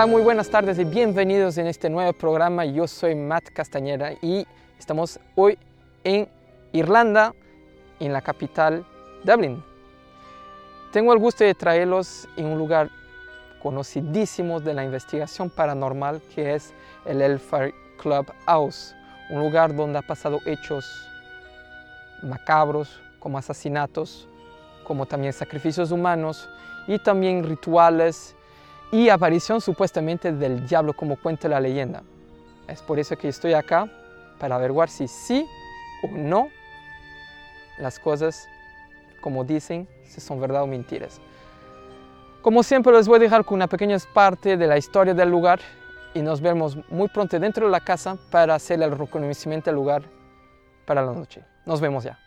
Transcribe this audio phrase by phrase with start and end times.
[0.00, 2.64] Hola, muy buenas tardes y bienvenidos en este nuevo programa.
[2.64, 4.46] Yo soy Matt Castañeda y
[4.78, 5.58] estamos hoy
[6.04, 6.26] en
[6.72, 7.34] Irlanda,
[7.98, 8.86] en la capital
[9.24, 9.62] Dublin.
[10.90, 12.88] Tengo el gusto de traerlos en un lugar
[13.62, 16.72] conocidísimo de la investigación paranormal que es
[17.04, 18.94] el Hellfire Club House,
[19.28, 21.10] un lugar donde ha pasado hechos
[22.22, 24.26] macabros como asesinatos,
[24.82, 26.48] como también sacrificios humanos
[26.86, 28.34] y también rituales
[28.92, 32.02] y aparición supuestamente del diablo como cuenta la leyenda.
[32.66, 33.90] Es por eso que estoy acá,
[34.38, 35.46] para averiguar si sí
[36.02, 36.48] o no
[37.78, 38.48] las cosas,
[39.20, 41.20] como dicen, si son verdad o mentiras.
[42.42, 45.60] Como siempre les voy a dejar con una pequeña parte de la historia del lugar
[46.14, 50.02] y nos vemos muy pronto dentro de la casa para hacer el reconocimiento del lugar
[50.86, 51.44] para la noche.
[51.66, 52.18] Nos vemos ya.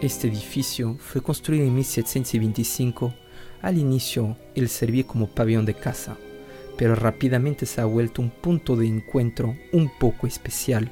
[0.00, 3.12] Este edificio fue construido en 1725.
[3.62, 6.16] Al inicio, él servía como pabellón de caza,
[6.76, 10.88] pero rápidamente se ha vuelto un punto de encuentro un poco especial.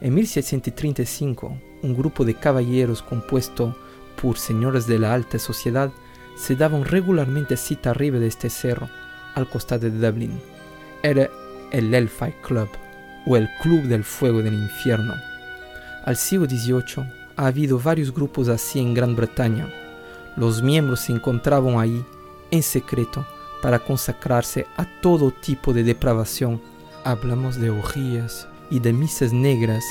[0.00, 3.76] En 1735, un grupo de caballeros compuesto
[4.20, 5.92] por señores de la alta sociedad
[6.36, 8.88] se daban regularmente cita arriba de este cerro,
[9.36, 10.40] al costado de Dublín.
[11.04, 11.30] Era
[11.70, 12.68] el Hellfire Club,
[13.24, 15.14] o el Club del Fuego del Infierno.
[16.04, 19.68] Al siglo XVIII, ha habido varios grupos así en Gran Bretaña.
[20.36, 22.04] Los miembros se encontraban ahí
[22.50, 23.26] en secreto
[23.62, 26.60] para consacrarse a todo tipo de depravación.
[27.04, 29.84] Hablamos de orgías y de misas negras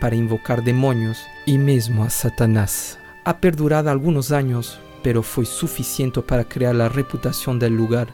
[0.00, 2.98] para invocar demonios y mismo a Satanás.
[3.24, 8.08] Ha perdurado algunos años, pero fue suficiente para crear la reputación del lugar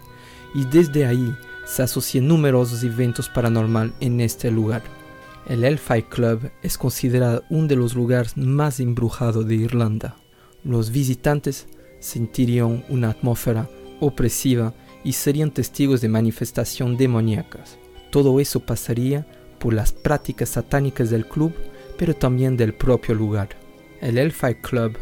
[0.54, 4.82] y desde ahí se asocian numerosos eventos paranormal en este lugar.
[5.46, 10.14] El Hellfire Club es considerado uno de los lugares más embrujados de Irlanda.
[10.62, 11.66] Los visitantes
[11.98, 17.76] sentirían una atmósfera opresiva y serían testigos de manifestaciones demoníacas.
[18.10, 19.26] Todo eso pasaría
[19.58, 21.52] por las prácticas satánicas del club,
[21.98, 23.48] pero también del propio lugar.
[24.00, 24.96] El Hellfire Club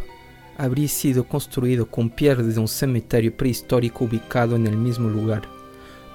[0.57, 5.43] habría sido construido con piedras de un cementerio prehistórico ubicado en el mismo lugar.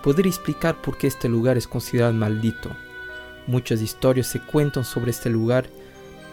[0.02, 2.72] Podría explicar por qué este lugar es considerado maldito
[3.47, 5.66] Muchas historias se cuentan sobre este lugar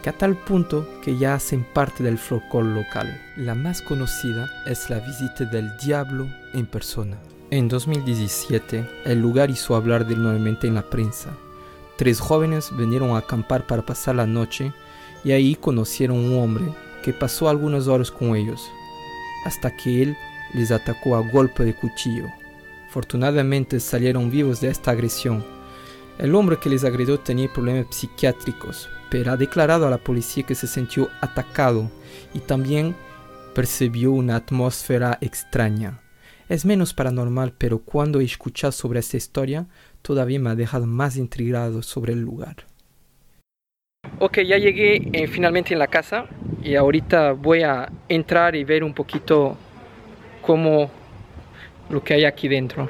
[0.01, 3.21] que a tal punto que ya hacen parte del folclore local.
[3.37, 7.17] La más conocida es la visita del diablo en persona.
[7.51, 11.29] En 2017, el lugar hizo hablar de nuevamente en la prensa.
[11.97, 14.73] Tres jóvenes vinieron a acampar para pasar la noche
[15.23, 16.65] y ahí conocieron un hombre
[17.03, 18.67] que pasó algunas horas con ellos,
[19.45, 20.17] hasta que él
[20.53, 22.25] les atacó a golpe de cuchillo.
[22.89, 25.45] Afortunadamente salieron vivos de esta agresión
[26.19, 30.55] el hombre que les agredió tenía problemas psiquiátricos, pero ha declarado a la policía que
[30.55, 31.89] se sintió atacado
[32.33, 32.95] y también
[33.53, 36.01] percibió una atmósfera extraña.
[36.49, 39.65] Es menos paranormal, pero cuando he escuchado sobre esta historia,
[40.01, 42.57] todavía me ha dejado más intrigado sobre el lugar.
[44.19, 46.25] Ok, ya llegué eh, finalmente en la casa
[46.61, 49.57] y ahorita voy a entrar y ver un poquito
[50.41, 50.91] cómo
[51.89, 52.89] lo que hay aquí dentro.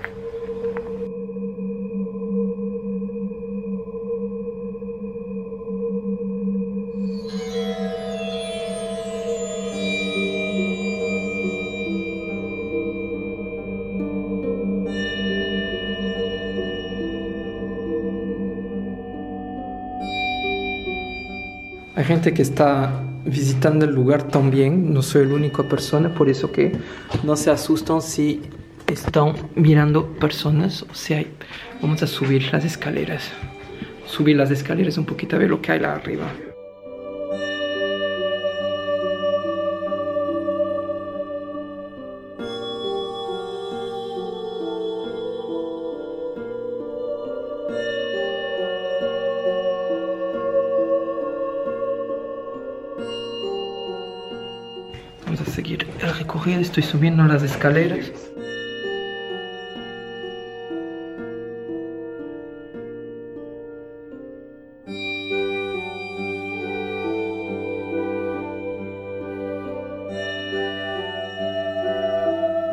[22.03, 26.51] Hay gente que está visitando el lugar también, no soy la única persona, por eso
[26.51, 26.73] que
[27.23, 28.41] no se asustan si
[28.87, 31.23] están mirando personas, o sea,
[31.81, 33.31] vamos a subir las escaleras,
[34.05, 36.25] subir las escaleras un poquito a ver lo que hay arriba.
[56.51, 58.11] Estoy subiendo las escaleras.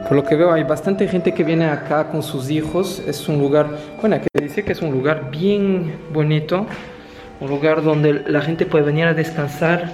[0.09, 3.01] Por lo que veo hay bastante gente que viene acá con sus hijos.
[3.07, 3.69] Es un lugar,
[4.01, 6.67] bueno, que dice que es un lugar bien bonito.
[7.41, 9.93] Un lugar donde la gente puede venir a descansar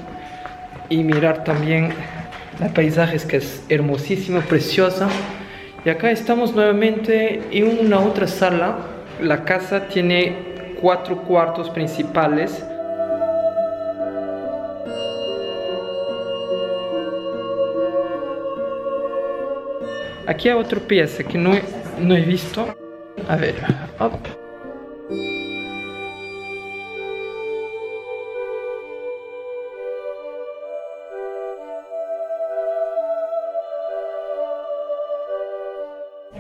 [0.88, 1.93] y mirar también
[2.61, 5.08] el paisaje es que es hermosísima, preciosa.
[5.85, 8.79] Y acá estamos nuevamente en una otra sala.
[9.20, 12.64] La casa tiene cuatro cuartos principales.
[20.26, 21.62] Aquí hay otra pieza que no he,
[22.00, 22.75] no he visto.
[23.29, 23.55] A ver,
[24.00, 24.35] up.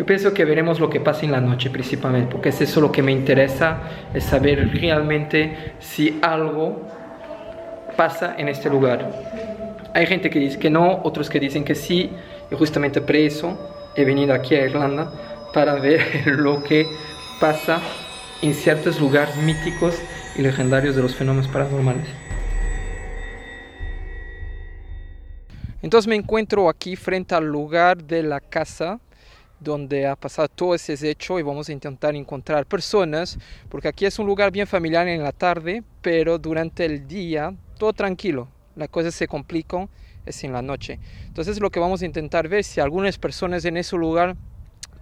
[0.06, 3.02] Pienso que veremos lo que pasa en la noche principalmente, porque es eso lo que
[3.02, 3.80] me interesa,
[4.14, 6.86] es saber realmente si algo
[7.96, 9.10] pasa en este lugar.
[9.94, 12.12] Hay gente que dice que no, otros que dicen que sí,
[12.52, 15.10] y justamente por eso he venido aquí a Irlanda
[15.52, 16.86] para ver lo que
[17.40, 17.80] pasa
[18.42, 20.00] en ciertos lugares míticos
[20.36, 22.06] y legendarios de los fenómenos paranormales.
[25.82, 29.00] Entonces me encuentro aquí frente al lugar de la casa
[29.60, 33.38] donde ha pasado todo ese hecho y vamos a intentar encontrar personas,
[33.68, 37.92] porque aquí es un lugar bien familiar en la tarde, pero durante el día todo
[37.92, 39.88] tranquilo, las cosas se complican,
[40.24, 40.98] es en la noche.
[41.26, 44.36] Entonces lo que vamos a intentar ver si algunas personas en ese lugar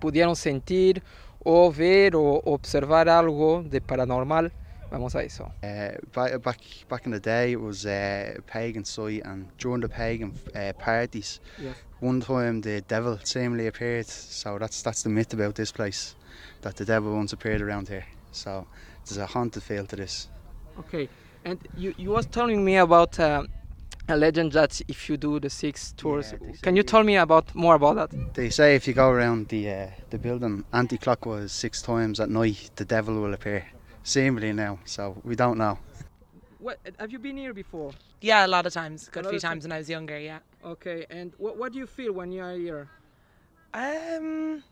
[0.01, 1.03] pudieron sentir
[1.43, 4.53] o ver o observar algo de paranormal.
[4.91, 5.51] Vamos a eso.
[5.62, 10.73] Uh, back, in the day, it was a pagan site, and during the pagan uh,
[10.75, 11.75] parties, Yes.
[12.05, 14.06] One time the devil seemingly appeared.
[14.06, 16.15] So that's that's the myth about this place,
[16.62, 18.06] that the devil once appeared around here.
[18.33, 18.67] So
[19.05, 20.29] there's a haunted feel to this.
[20.79, 21.09] Okay,
[21.45, 23.45] and you, you was telling me about uh,
[24.09, 27.55] a legend that if you do the six tours, Yeah, can you tell me about
[27.55, 28.35] more about that?
[28.35, 32.71] They say if you go around the uh, the building anti-clockwise six times at night,
[32.77, 33.65] the devil will appear.
[34.03, 35.79] Seemingly now, so we don't know.
[36.65, 37.93] What have you been here before?
[38.23, 39.11] Yeah, a lot of times.
[39.11, 40.39] Good lot few of ti- times when I was younger, yeah.
[40.65, 42.89] Okay, and what, what do you feel when you are here?
[43.75, 44.63] Um,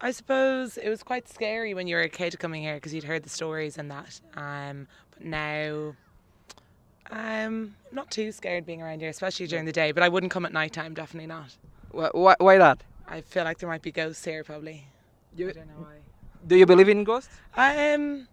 [0.00, 3.04] I suppose it was quite scary when you were a kid coming here because you'd
[3.04, 4.22] heard the stories and that.
[4.38, 5.92] Um, but now,
[7.10, 9.92] um, not too scared being around here, especially during the day.
[9.92, 11.54] But I wouldn't come at night time, definitely not.
[11.90, 12.82] Why, why, why that?
[13.06, 14.86] I feel like there might be ghosts here, probably.
[15.36, 15.96] You, I don't know why.
[16.46, 17.38] do you believe in ghosts?
[17.54, 18.28] Um,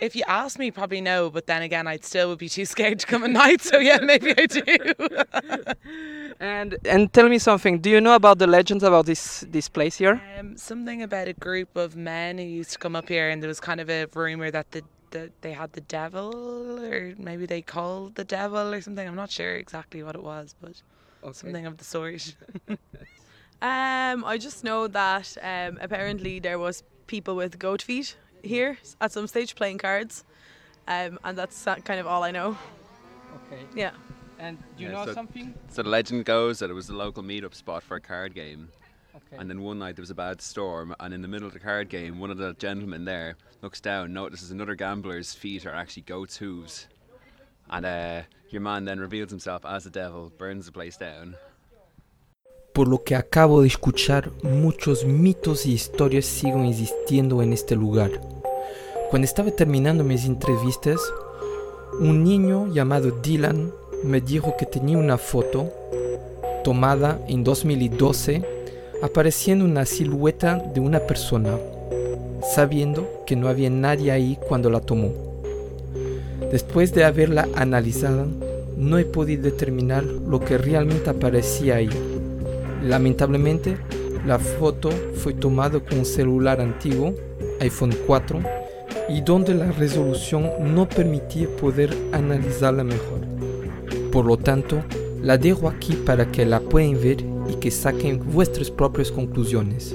[0.00, 1.30] if you ask me, probably no.
[1.30, 3.62] But then again, I'd still would be too scared to come at night.
[3.62, 4.62] So yeah, maybe I do.
[6.40, 7.80] And and tell me something.
[7.80, 10.22] Do you know about the legends about this this place here?
[10.38, 13.48] Um, something about a group of men who used to come up here, and there
[13.48, 17.60] was kind of a rumor that the that they had the devil, or maybe they
[17.60, 19.08] called the devil or something.
[19.08, 20.80] I'm not sure exactly what it was, but
[21.34, 22.36] something of the sort.
[23.60, 29.12] Um, I just know that um, apparently there was people with goat feet here at
[29.12, 30.24] some stage playing cards,
[30.86, 32.56] um, and that's kind of all I know.
[33.46, 33.62] Okay.
[33.74, 33.90] Yeah.
[34.38, 35.54] And do you Yeah, know so- something?
[35.68, 38.68] So the legend goes that it was a local meetup spot for a card game.
[39.16, 39.36] Okay.
[39.36, 41.58] And then one night there was a bad storm, and in the middle of the
[41.58, 46.02] card game, one of the gentlemen there looks down, notices another gambler's feet are actually
[46.02, 46.86] goat's hooves.
[47.68, 51.34] And uh, your man then reveals himself as the devil, burns the place down.
[52.78, 58.20] Por lo que acabo de escuchar, muchos mitos y historias siguen existiendo en este lugar.
[59.10, 61.00] Cuando estaba terminando mis entrevistas,
[61.98, 63.72] un niño llamado Dylan
[64.04, 65.72] me dijo que tenía una foto
[66.62, 68.44] tomada en 2012
[69.02, 71.58] apareciendo una silueta de una persona,
[72.54, 75.10] sabiendo que no había nadie ahí cuando la tomó.
[76.52, 78.24] Después de haberla analizada,
[78.76, 81.90] no he podido determinar lo que realmente aparecía ahí.
[82.82, 83.76] Lamentablemente,
[84.26, 87.14] la foto fue tomada con un celular antiguo,
[87.60, 88.40] iPhone 4,
[89.08, 93.20] y donde la resolución no permitía poder analizarla mejor.
[94.12, 94.82] Por lo tanto,
[95.22, 97.18] la dejo aquí para que la puedan ver
[97.50, 99.94] y que saquen vuestras propias conclusiones.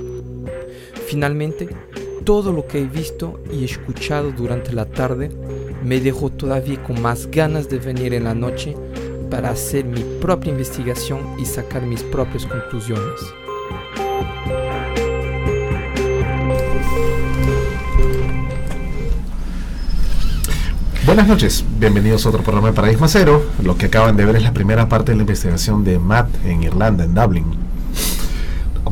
[1.07, 1.69] Finalmente,
[2.23, 5.29] todo lo que he visto y escuchado durante la tarde
[5.83, 8.75] me dejó todavía con más ganas de venir en la noche
[9.33, 13.19] para hacer mi propia investigación y sacar mis propias conclusiones.
[21.03, 23.43] Buenas noches, bienvenidos a otro programa de Paradigma Cero.
[23.63, 26.61] Lo que acaban de ver es la primera parte de la investigación de Matt en
[26.61, 27.62] Irlanda, en Dublin.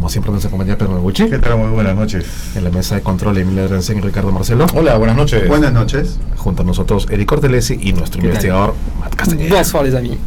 [0.02, 1.30] Como siempre nos acompaña Pedro Meguchi.
[1.30, 1.60] ¿Qué tal?
[1.60, 2.26] Muy buenas noches.
[2.56, 4.66] En la mesa de control Emilio Rensen y Ricardo Marcelo.
[4.74, 5.48] Hola, buenas noches.
[5.48, 6.18] Buenas noches.
[6.38, 8.30] Junto a nosotros Eric Cortelesi y nuestro ¿Qué tal?
[8.30, 9.58] investigador Matt Castañeda.
[9.58, 10.18] Bonsoir les amis.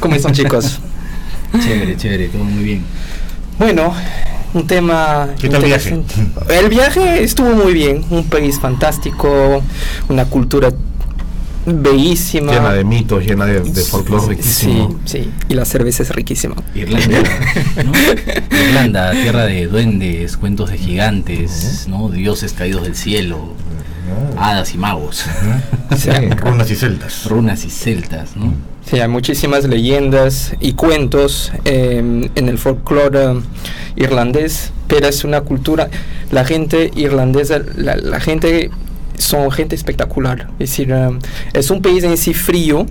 [0.00, 0.80] ¿Cómo están chicos?
[1.64, 2.84] Chévere, chévere, todo muy bien.
[3.58, 3.94] Bueno,
[4.52, 6.02] un tema ¿Qué tal el viaje?
[6.50, 9.62] El viaje estuvo muy bien, un país fantástico,
[10.10, 10.74] una cultura
[11.66, 12.52] bellísima.
[12.52, 15.00] Llena de mitos, llena de, de folclore Sí, riquísimo.
[15.04, 16.56] sí, y la cerveza es riquísima.
[16.74, 17.18] Irlanda,
[17.84, 17.92] ¿no?
[18.68, 22.08] Irlanda, tierra de duendes, cuentos de gigantes, ¿no?
[22.08, 23.54] Dioses caídos del cielo.
[24.36, 25.24] hadas y magos,
[25.96, 27.26] Sí, runas y celtas.
[27.26, 28.52] runas y celtas, ¿no?
[28.84, 33.40] Sí, hay muchísimas leyendas y cuentos eh, en el folclore
[33.94, 35.88] irlandés, pero es una cultura,
[36.32, 38.70] la gente irlandesa, la, la gente
[39.22, 41.10] son gente espectacular, es decir, eh,
[41.52, 42.86] es un país en sí frío,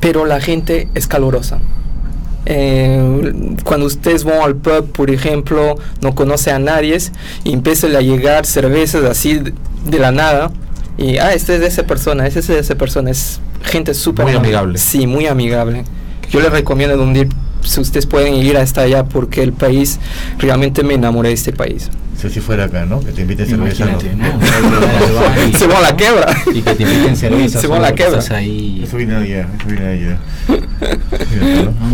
[0.00, 1.60] pero la gente es calurosa.
[2.46, 6.98] Eh, cuando ustedes van al pub, por ejemplo, no conoce a nadie
[7.42, 9.40] y empiezan a llegar cervezas así
[9.84, 10.50] de, la nada,
[10.98, 14.26] y ah, este es de esa persona, este es de esa persona, es gente súper
[14.26, 14.78] Muy amigable.
[14.78, 15.84] Sí, muy amigable.
[16.30, 17.28] Yo les recomiendo donde
[17.62, 19.98] si ustedes pueden ir hasta allá porque el país,
[20.38, 21.90] realmente me enamoré de este país.
[22.30, 23.00] Si fuera acá, ¿no?
[23.00, 23.84] Que te inviten cerveza.
[23.84, 24.24] Imagínate, ¿no?
[25.52, 25.58] ¿no?
[25.58, 26.34] Se va a la quebra.
[26.52, 27.60] Y que te inviten cerveza.
[27.62, 28.18] Se va a la quebra.
[28.18, 28.82] estás ahí.
[28.84, 30.18] Eso viene de allá, eso viene de allá.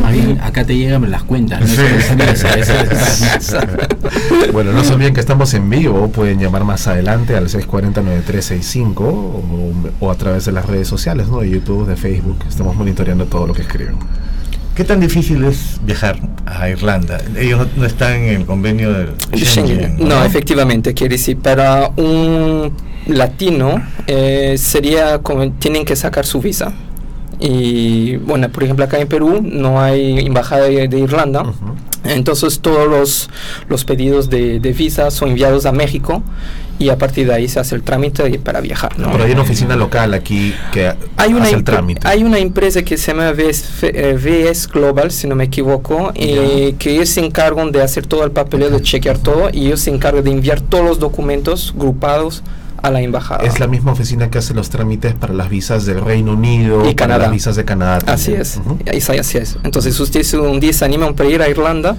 [0.02, 1.60] Más bien, acá te llegan las cuentas.
[1.60, 1.66] ¿no?
[1.66, 1.82] Sí.
[4.52, 6.10] Bueno, no se olviden que estamos en vivo.
[6.10, 9.42] Pueden llamar más adelante al 640-9365 o,
[10.00, 11.40] o a través de las redes sociales, ¿no?
[11.40, 12.44] De YouTube, de Facebook.
[12.49, 13.96] Estamos monitoreando todo lo que escriben.
[14.75, 17.21] ¿Qué tan difícil es viajar a Irlanda?
[17.37, 19.97] Ellos no, no están en el convenio del Schengen.
[19.99, 22.73] No, efectivamente, quiere decir, para un
[23.07, 26.73] latino eh, sería como tienen que sacar su visa.
[27.39, 31.53] Y bueno, por ejemplo, acá en Perú no hay embajada de, de Irlanda.
[32.05, 33.29] Entonces todos los,
[33.69, 36.23] los pedidos de, de visa son enviados a México
[36.80, 38.99] y a partir de ahí se hace el trámite para viajar.
[38.99, 39.12] ¿no?
[39.12, 42.08] Pero hay una oficina local aquí que Hay una, hace el trámite.
[42.08, 46.75] hay una empresa que se llama VS, eh, VS Global, si no me equivoco, eh,
[46.78, 49.90] que ellos se encargan de hacer todo el papeleo, de chequear todo, y ellos se
[49.90, 52.42] encargan de enviar todos los documentos grupados
[52.82, 53.44] a la embajada.
[53.44, 56.94] Es la misma oficina que hace los trámites para las visas del Reino Unido Y
[56.94, 57.22] para Canadá.
[57.25, 57.99] las visas de Canadá.
[58.06, 58.40] Así también.
[59.18, 59.56] así es.
[59.64, 61.96] Entonces ustedes un día se animan para ir a Irlanda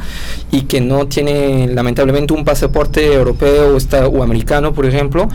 [0.51, 5.27] y que no tiene lamentablemente un pasaporte europeo o, está- o americano, por ejemplo,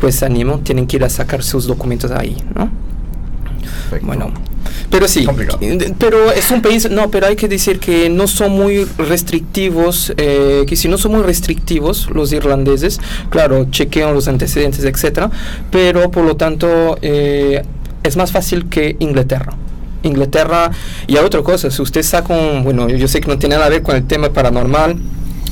[0.00, 2.70] pues se animan, tienen que ir a sacar sus documentos ahí, ¿no?
[3.90, 4.06] Perfecto.
[4.06, 4.32] Bueno,
[4.90, 5.58] pero sí, Complicado.
[5.58, 10.12] que- pero es un país, no, pero hay que decir que no son muy restrictivos,
[10.16, 15.30] eh, que si no son muy restrictivos los irlandeses, claro, chequean los antecedentes, etcétera,
[15.70, 17.62] pero por lo tanto eh,
[18.02, 19.54] es más fácil que Inglaterra.
[20.02, 20.70] Inglaterra,
[21.06, 23.66] y hay otra cosa, si usted saca un, bueno, yo sé que no tiene nada
[23.66, 24.96] que ver con el tema paranormal,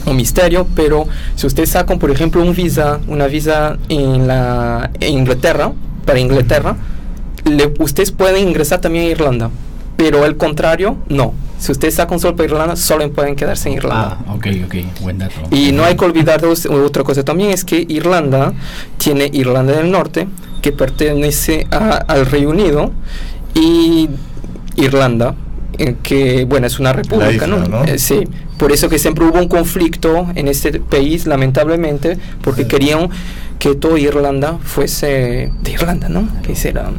[0.05, 5.13] o misterio, pero si usted saca, por ejemplo, un visa, una visa en la en
[5.19, 5.73] Inglaterra,
[6.05, 6.77] para Inglaterra,
[7.47, 9.51] le, ustedes pueden ingresar también a Irlanda,
[9.97, 11.35] pero el contrario, no.
[11.59, 14.19] Si ustedes sacan solo para Irlanda, solo pueden quedarse en Irlanda.
[14.27, 15.35] Ah, ok, ok, buen dato.
[15.51, 18.53] Y no hay que olvidar dos- otra cosa también, es que Irlanda
[18.99, 20.29] tiene Irlanda del Norte,
[20.61, 22.93] que pertenece a- al Reino Unido,
[23.55, 24.11] y
[24.77, 25.35] Irlanda,
[25.79, 27.67] eh, que bueno, es una república, isla, ¿no?
[27.67, 27.85] ¿no?
[27.85, 28.25] Eh, sí,
[28.59, 33.09] por eso que siempre hubo un conflicto en este país, lamentablemente, porque querían
[33.59, 36.29] que toda Irlanda fuese de Irlanda, ¿no?
[36.43, 36.95] Que hiciera Ahí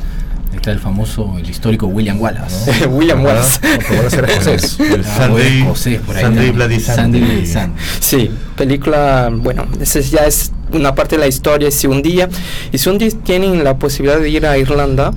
[0.68, 2.88] Está el famoso, el histórico William Wallace.
[2.90, 3.28] William Ajá.
[3.28, 3.60] Wallace.
[3.62, 4.76] Porque van a ser escocés.
[4.76, 5.62] Por ahí.
[5.62, 6.26] Bloody.
[6.26, 7.74] Sunday Bloody Sunday.
[8.02, 11.72] Sí, película, bueno, esa ya es una parte de la historia.
[11.72, 12.28] Si un día,
[12.70, 15.14] y si un día tienen la posibilidad de ir a Irlanda,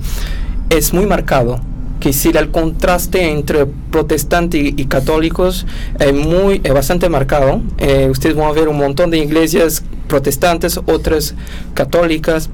[0.69, 1.59] es muy marcado.
[1.99, 5.65] Que decir, el contraste entre protestantes y, y católicos
[5.99, 7.61] es muy, es bastante marcado.
[7.77, 11.35] Eh, ustedes van a ver un montón de iglesias protestantes, otras
[11.73, 12.49] católicas,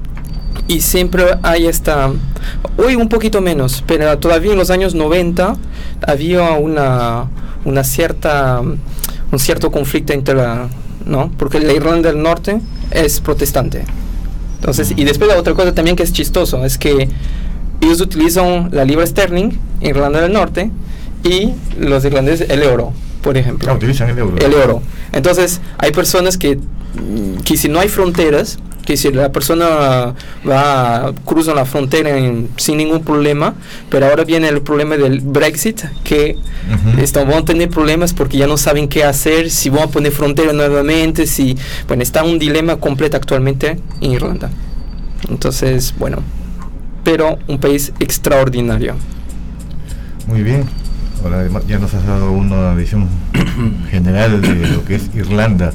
[0.68, 2.12] y siempre hay esta,
[2.76, 5.56] hoy un poquito menos, pero todavía en los años 90
[6.06, 7.28] había una,
[7.64, 10.68] una cierta, un cierto conflicto entre la,
[11.06, 11.32] ¿no?
[11.38, 12.60] Porque la Irlanda del Norte
[12.90, 13.84] es protestante.
[14.56, 17.08] Entonces, y después la otra cosa también que es chistoso, es que
[17.80, 20.70] ellos utilizan la libra sterling Irlanda del Norte
[21.24, 24.36] y los irlandeses el euro, por ejemplo Ah, utilizan el euro.
[24.44, 24.82] el euro.
[25.12, 26.58] Entonces, hay personas que,
[27.44, 30.14] que si no hay fronteras, que si la persona
[30.48, 33.54] va, cruza la frontera en- sin ningún problema,
[33.90, 36.36] pero ahora viene el problema del Brexit, que
[36.72, 36.98] Ujú.
[37.02, 40.10] esto, van a tener problemas porque ya no saben qué hacer, si van a poner
[40.12, 41.54] frontera nuevamente, si,
[41.86, 44.50] bueno, está un dilema completo actualmente en Irlanda.
[45.28, 46.18] Entonces, bueno,
[47.04, 48.94] pero un país extraordinario.
[50.26, 50.64] Muy bien.
[51.22, 53.08] Ahora además, ya nos has dado una visión
[53.90, 55.72] general de lo que es Irlanda.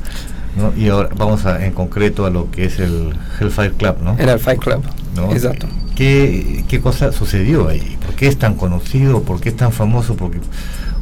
[0.58, 0.72] ¿no?
[0.78, 3.96] Y ahora vamos a, en concreto a lo que es el Hellfire Club.
[4.04, 4.16] ¿no?
[4.18, 4.84] El Fight Club.
[5.16, 5.32] ¿No?
[5.32, 5.68] Exacto.
[5.96, 7.98] ¿Qué, ¿Qué cosa sucedió ahí?
[8.06, 9.22] ¿Por qué es tan conocido?
[9.24, 10.16] ¿Por qué es tan famoso?
[10.16, 10.40] Porque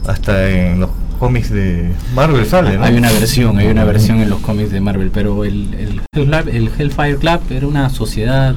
[0.08, 2.84] hasta en los cómics de Marvel sale, ¿no?
[2.84, 6.26] Hay una versión, hay una versión en los cómics de Marvel, pero el, el, Hell
[6.26, 8.56] Club- el Hellfire Club era una sociedad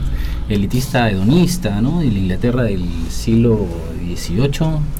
[0.48, 2.00] elitista hedonista, ¿no?
[2.00, 3.66] De la Inglaterra del siglo
[4.04, 4.48] XVIII,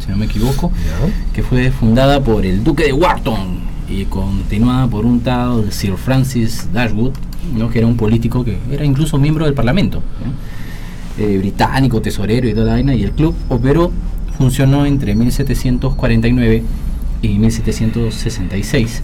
[0.00, 1.32] si no me equivoco, Ya.
[1.34, 3.58] que fue fundada por el Duque de Wharton
[3.88, 7.12] y continuada por un tal Sir Francis Dashwood,
[7.54, 7.68] ¿no?
[7.68, 11.22] que era un político que era incluso miembro del Parlamento, ¿no?
[11.24, 13.92] eh, británico, tesorero y toda la vaina, y el club operó,
[14.38, 16.62] funcionó entre 1749
[17.22, 19.02] y 1766.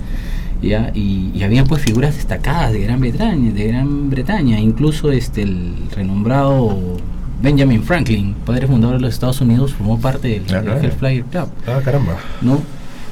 [0.63, 0.91] ¿Ya?
[0.95, 5.75] Y, y habían pues figuras destacadas de Gran Bretaña, de Gran Bretaña, incluso este el
[5.95, 6.77] renombrado
[7.43, 10.85] Benjamin Franklin, padre fundador de los Estados Unidos, formó parte del, Ah, del.
[10.85, 11.49] Hellfire Club.
[11.67, 12.17] Ah, caramba.
[12.43, 12.61] ¿no?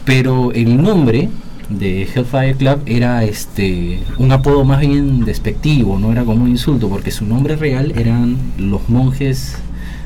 [0.04, 1.28] Pero el nombre
[1.70, 6.88] de Hellfire Club era este un apodo más bien despectivo, no era como un insulto,
[6.88, 9.56] porque su nombre real eran los monjes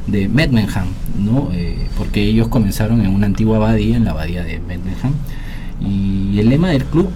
[0.07, 0.87] de Medmenham,
[1.19, 1.51] ¿no?
[1.53, 5.13] Eh, porque ellos comenzaron en una antigua abadía, en la abadía de Medmenham,
[5.81, 7.09] y el lema del club,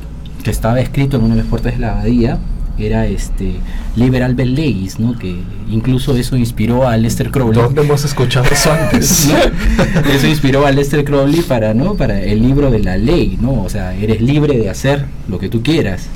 [0.46, 2.38] que estaba escrito en una de las puertas de la abadía,
[2.78, 3.54] era este
[3.96, 5.18] Liberal Belays, ¿no?
[5.18, 7.60] Que incluso eso inspiró a Lester Crowley.
[7.60, 9.28] ¿Dónde hemos escuchado eso antes?
[9.28, 10.08] ¿no?
[10.08, 11.94] Eso inspiró a Lester Crowley para, ¿no?
[11.96, 13.60] para el libro de la ley, ¿no?
[13.64, 16.06] O sea, eres libre de hacer lo que tú quieras.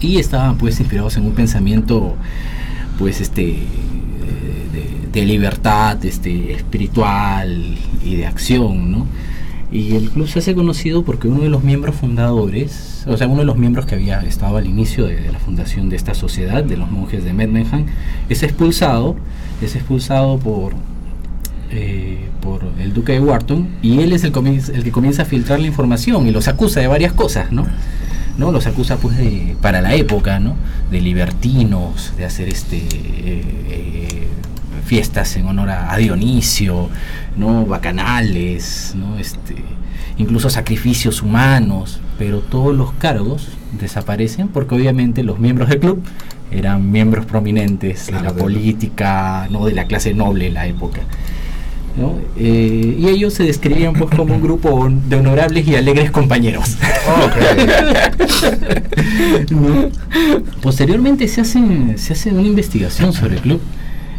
[0.00, 2.14] Y estaban pues inspirados en un pensamiento
[2.98, 3.58] pues este eh,
[4.72, 9.06] de, de libertad este espiritual y de acción, ¿no?
[9.74, 13.40] Y el club se hace conocido porque uno de los miembros fundadores, o sea, uno
[13.40, 16.76] de los miembros que había estado al inicio de, la fundación de esta sociedad, de
[16.76, 17.86] los monjes de Medmenham,
[18.28, 19.16] es expulsado,
[19.60, 20.74] es expulsado por,
[21.72, 25.58] eh, por el duque de Wharton y él es el, el que comienza a filtrar
[25.58, 27.66] la información y los acusa de varias cosas, ¿no?
[28.38, 28.52] ¿no?
[28.52, 30.54] Los acusa pues de, para la época, ¿no?
[30.92, 34.28] De libertinos, de hacer este eh, eh,
[34.86, 36.90] fiestas en honor a Dionisio,
[37.36, 37.64] ¿no?
[37.66, 39.18] Bacanales, ¿no?
[39.18, 39.56] Este,
[40.18, 43.48] incluso sacrificios humanos, pero todos los cargos
[43.80, 46.02] desaparecen porque obviamente los miembros del club
[46.52, 49.66] eran miembros prominentes Claro, de la de- política, ¿no?
[49.66, 51.00] de la clase noble de la época.
[51.96, 52.14] ¿no?
[52.36, 56.76] Eh, y ellos se describían pues como un grupo de honorables y alegres compañeros.
[59.50, 59.90] ¿no?
[60.62, 63.60] Posteriormente se hace, se hace una investigación sobre el club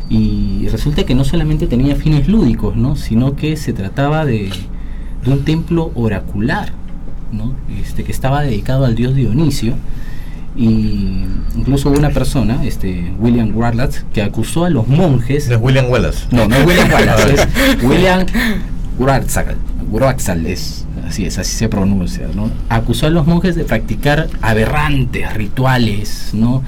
[0.09, 2.95] y resulta que no solamente tenía fines lúdicos, ¿no?
[2.95, 4.51] sino que se trataba de,
[5.23, 6.71] de un templo oracular,
[7.31, 7.55] ¿no?
[7.81, 9.75] este, que estaba dedicado al dios Dionisio.
[10.57, 11.25] Y
[11.57, 15.49] incluso hubo una persona, este William Warlatz, que acusó a los monjes.
[15.49, 16.27] No es William Wallace.
[16.31, 18.25] No, no es William Wallace, es William
[18.97, 22.49] Wraxall es, así es, así se pronuncia, ¿no?
[22.69, 26.63] Acusó a los monjes de practicar aberrantes rituales, ¿no?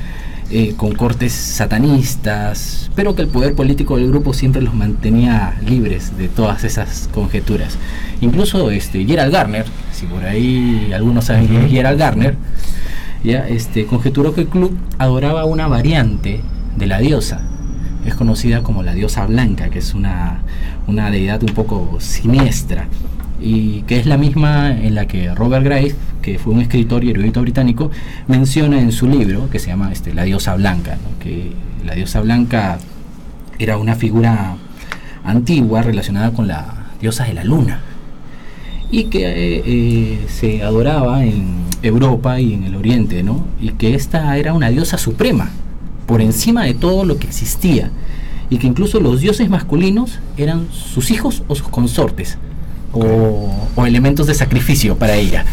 [0.50, 6.18] Eh, con cortes satanistas, pero que el poder político del grupo siempre los mantenía libres
[6.18, 7.78] de todas esas conjeturas.
[8.22, 12.38] Incluso este Gerald Garner, si por ahí algunos saben quién es Gerald Garner,
[13.26, 16.40] ya este conjeturó que el club adoraba una variante
[16.78, 17.42] de la diosa,
[18.06, 20.44] es conocida como la diosa blanca, que es una,
[20.88, 22.88] una deidad un poco siniestra
[23.42, 27.12] y que es la misma en la que Robert Graves, que fue un escritor y
[27.12, 27.92] erudito británico,
[28.28, 31.52] menciona en su libro que se llama este, La diosa blanca, que
[31.86, 32.80] la diosa blanca
[33.60, 34.56] era una figura
[35.24, 37.82] antigua relacionada con la diosa de la luna
[38.90, 43.46] y que eh, eh, se adoraba en Europa y en el Oriente, ¿no?
[43.60, 45.50] Y que esta era una diosa suprema,
[46.06, 47.92] por encima de todo lo que existía,
[48.50, 52.38] y que incluso los dioses masculinos eran sus hijos o sus consortes,
[53.00, 55.46] o, elementos de sacrificio para ella,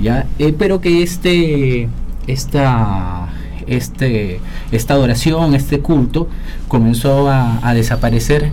[0.00, 0.26] ¿ya?
[0.38, 1.88] Eh, pero que este,
[2.26, 3.28] esta,
[3.66, 6.28] este, esta adoración, este culto,
[6.68, 8.50] comenzó a, desaparecer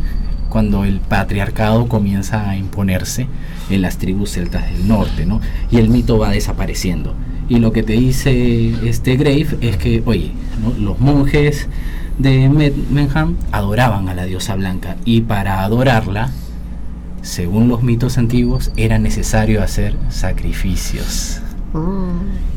[0.49, 3.27] cuando el patriarcado comienza a imponerse
[3.69, 5.41] en las tribus celtas del norte, ¿no?
[5.69, 7.13] Y el mito va desapareciendo.
[7.49, 10.31] Y lo que te dice este Grave es que, oye,
[10.79, 11.67] los monjes
[12.17, 16.31] de Medmenham adoraban a la diosa blanca y para adorarla,
[17.25, 21.41] según los mitos antiguos, era necesario hacer sacrificios.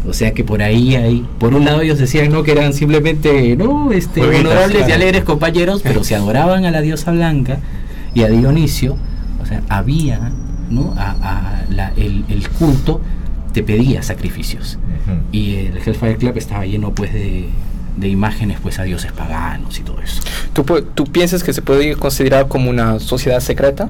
[0.07, 3.57] O sea que por ahí hay, por un lado ellos decían no que eran simplemente
[3.57, 7.59] no este honorables y alegres compañeros, pero se adoraban a la diosa blanca
[8.15, 8.97] y a Dionisio,
[9.43, 10.31] o sea, había
[10.71, 10.95] ¿no?
[10.97, 13.01] a, a la- el, el culto
[13.53, 14.79] te pedía sacrificios.
[15.33, 17.47] Y el Hellfire Club estaba lleno pues de,
[17.99, 20.23] de imágenes pues a dioses paganos y todo eso.
[20.53, 23.89] ¿Tú, ¿Tú piensas que se puede considerar como una sociedad secreta?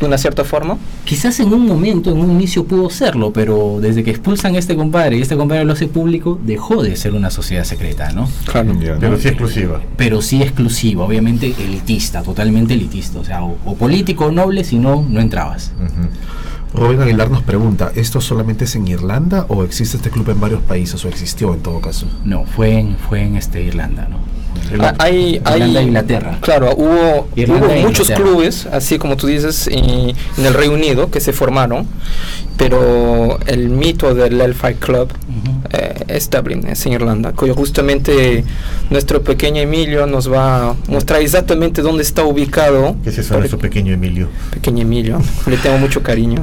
[0.00, 0.78] De una cierta forma.
[1.04, 4.76] Quizás en un momento, en un inicio pudo serlo, pero desde que expulsan a este
[4.76, 8.28] compadre y este compadre lo hace público, dejó de ser una sociedad secreta, ¿no?
[8.46, 8.78] Claro.
[8.80, 8.96] Ya.
[9.00, 9.80] Pero sí exclusiva.
[9.96, 13.18] Pero sí exclusiva, obviamente elitista, totalmente elitista.
[13.18, 15.72] O sea, o, o político o noble, si no, no entrabas.
[15.76, 16.08] Ujú.
[16.74, 20.62] Rubén Aguilar nos pregunta, ¿esto solamente es en Irlanda o existe este club en varios
[20.62, 22.06] países o existió en todo caso?
[22.24, 24.18] No, fue en, fue en este Irlanda, ¿no?
[24.80, 26.38] Ah, Hay, hay, Irlanda Inglaterra.
[26.40, 28.16] Claro, hubo, Irlanda hubo muchos Inglaterra.
[28.30, 31.86] clubes, así como tú dices, y- en el Reino Unido que se formaron,
[32.56, 35.08] pero el mito del Hellfire Club
[35.72, 38.44] eh, es Dublin, es en Irlanda, que justamente
[38.90, 42.96] nuestro pequeño Emilio nos va a mostrar exactamente dónde está ubicado.
[43.04, 44.28] ¿Qué es eso, nuestro pequeño Emilio?
[44.50, 46.42] Pequeño Emilio, le tengo mucho cariño.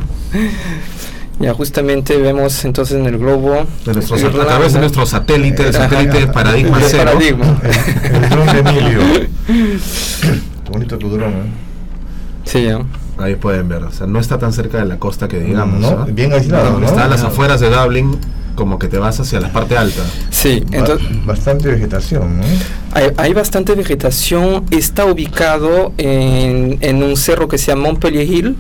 [1.40, 4.46] Ya justamente vemos entonces en el globo De nuestro, a Irlanda.
[4.48, 5.90] través de nuestro satélite, el Ajá.
[5.90, 7.04] satélite Paradigma De Cero.
[7.14, 7.62] Paradigma.
[8.04, 9.00] El dron de Emilio.
[10.22, 11.36] Qué bonito tu dron, ¿eh?
[12.46, 12.80] Sí, ya.
[13.18, 15.80] Ahí pueden ver, o sea, no está tan cerca de la costa que digamos.
[15.80, 16.86] No, bien aislado, ¿no?
[16.86, 18.18] Está a las afueras de Dublin,
[18.56, 20.02] como que te vas hacia la parte alta.
[20.30, 22.44] Sí, Ba- entonces bastante vegetación, ¿no?
[22.92, 24.66] hay, hay bastante vegetación.
[24.72, 28.56] Está ubicado en, en un cerro que se llama Montpellier Hill.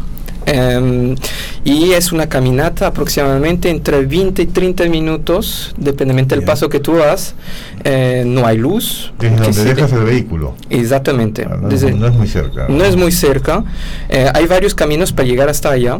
[0.45, 1.15] Em,
[1.63, 6.95] y es una caminata aproximadamente entre 20 y 30 minutos, dependientemente del paso que tú
[6.95, 7.35] das.
[7.83, 9.13] Eh, no hay luz.
[9.19, 10.55] Desde donde dejas el vehículo.
[10.69, 11.47] Exactamente.
[11.49, 12.67] Ah, no, desde- no es muy cerca.
[12.69, 13.63] No es muy cerca.
[14.09, 15.99] Eh, hay varios caminos para llegar hasta allá.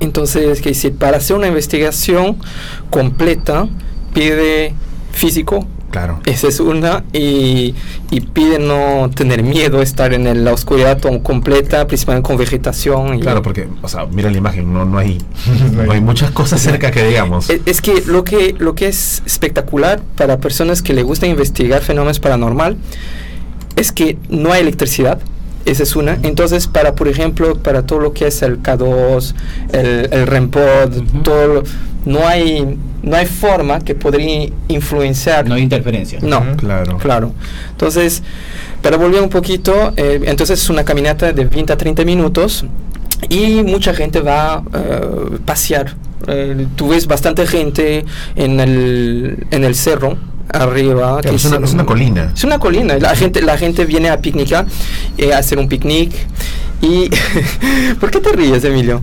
[0.00, 2.36] Entonces, que para hacer una investigación
[2.90, 3.68] completa,
[4.12, 4.74] pide
[5.12, 6.18] físico, Claro.
[6.24, 7.74] esa es una, y,
[8.10, 13.18] y pide no tener miedo estar en el- la oscuridad completa, principalmente con vegetación.
[13.18, 15.18] y- Claro, porque, o sea, mira la imagen, no, no, hay,
[15.86, 17.48] no hay muchas cosas cerca que digamos.
[17.50, 21.82] Es, es que lo que lo que es espectacular para personas que le gusta investigar
[21.82, 22.76] fenómenos paranormal
[23.76, 25.18] es que no hay electricidad.
[25.64, 26.18] Esa es una.
[26.22, 29.34] Entonces, para, por ejemplo, para todo lo que es el K2,
[29.72, 31.22] el, el REM pod, Ujú.
[31.22, 31.62] todo lo-
[32.04, 35.48] no hay no hay forma que podría influenciar.
[35.48, 36.18] No hay interferencia.
[36.22, 36.56] No.
[36.56, 36.98] Claro.
[36.98, 37.32] Claro.
[37.72, 38.22] Entonces,
[38.80, 42.64] para volver un poquito, eh, entonces es una caminata de 20 a 30 minutos
[43.28, 44.62] y mucha gente va a
[45.44, 45.94] pasear.
[46.28, 48.04] Eh, tú ves bastante gente
[48.36, 50.16] en el, en el cerro
[50.48, 51.20] arriba.
[51.20, 52.32] Claro, es, una, es una colina.
[52.34, 52.98] es una colina.
[52.98, 54.66] La gente, la gente viene a picnicar,
[55.18, 56.12] eh, a hacer un picnic.
[56.80, 57.08] Y
[58.00, 59.02] ¿por qué te ríes, Emilio?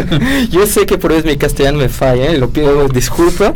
[0.50, 3.52] Yo sé que por eso mi castellano me falla, eh, lo pido disculpa,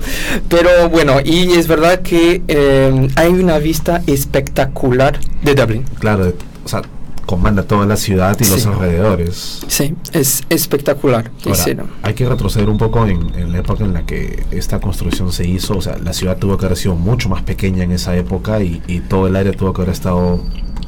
[0.49, 5.85] pero bueno, y es verdad que eh, hay una vista espectacular de Dublin.
[5.99, 6.33] Claro,
[6.65, 6.83] o sea,
[7.25, 9.65] comanda toda la ciudad y los alrededores.
[9.69, 11.31] Sí, es espectacular.
[11.45, 11.85] Ahora, quisiera.
[12.03, 15.47] hay que retroceder un poco en, en la época en la que esta construcción se
[15.47, 15.77] hizo.
[15.77, 18.83] O sea, la ciudad tuvo que haber sido mucho más pequeña en esa época y,
[18.87, 20.41] y todo el área tuvo que haber estado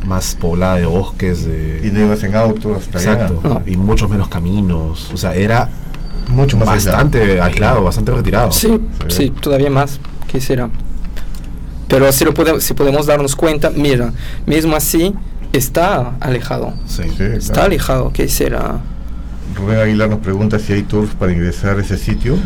[0.05, 1.81] más poblada de bosques, de...
[1.85, 3.12] Y no ibas en auto hasta allá.
[3.12, 3.62] Exacto, No.
[3.66, 5.11] y muchos menos caminos.
[5.12, 5.68] O sea, era
[6.29, 8.53] Mucho más bastante aislado, bastante retirado.
[8.53, 9.99] Sí, sí, todavía más
[10.31, 10.68] quisiera.
[11.88, 14.12] Pero si, lo podemos, si podemos darnos cuenta, mira,
[14.44, 15.14] mismo así
[15.52, 16.72] está alejado.
[16.87, 17.02] Sí.
[17.16, 17.66] Sí, Está claro.
[17.66, 18.80] alejado, ¿qué será?
[19.54, 22.35] Rubén Aguilar nos pregunta si hay tours para ingresar a ese sitio.
[22.35, 22.38] Eh,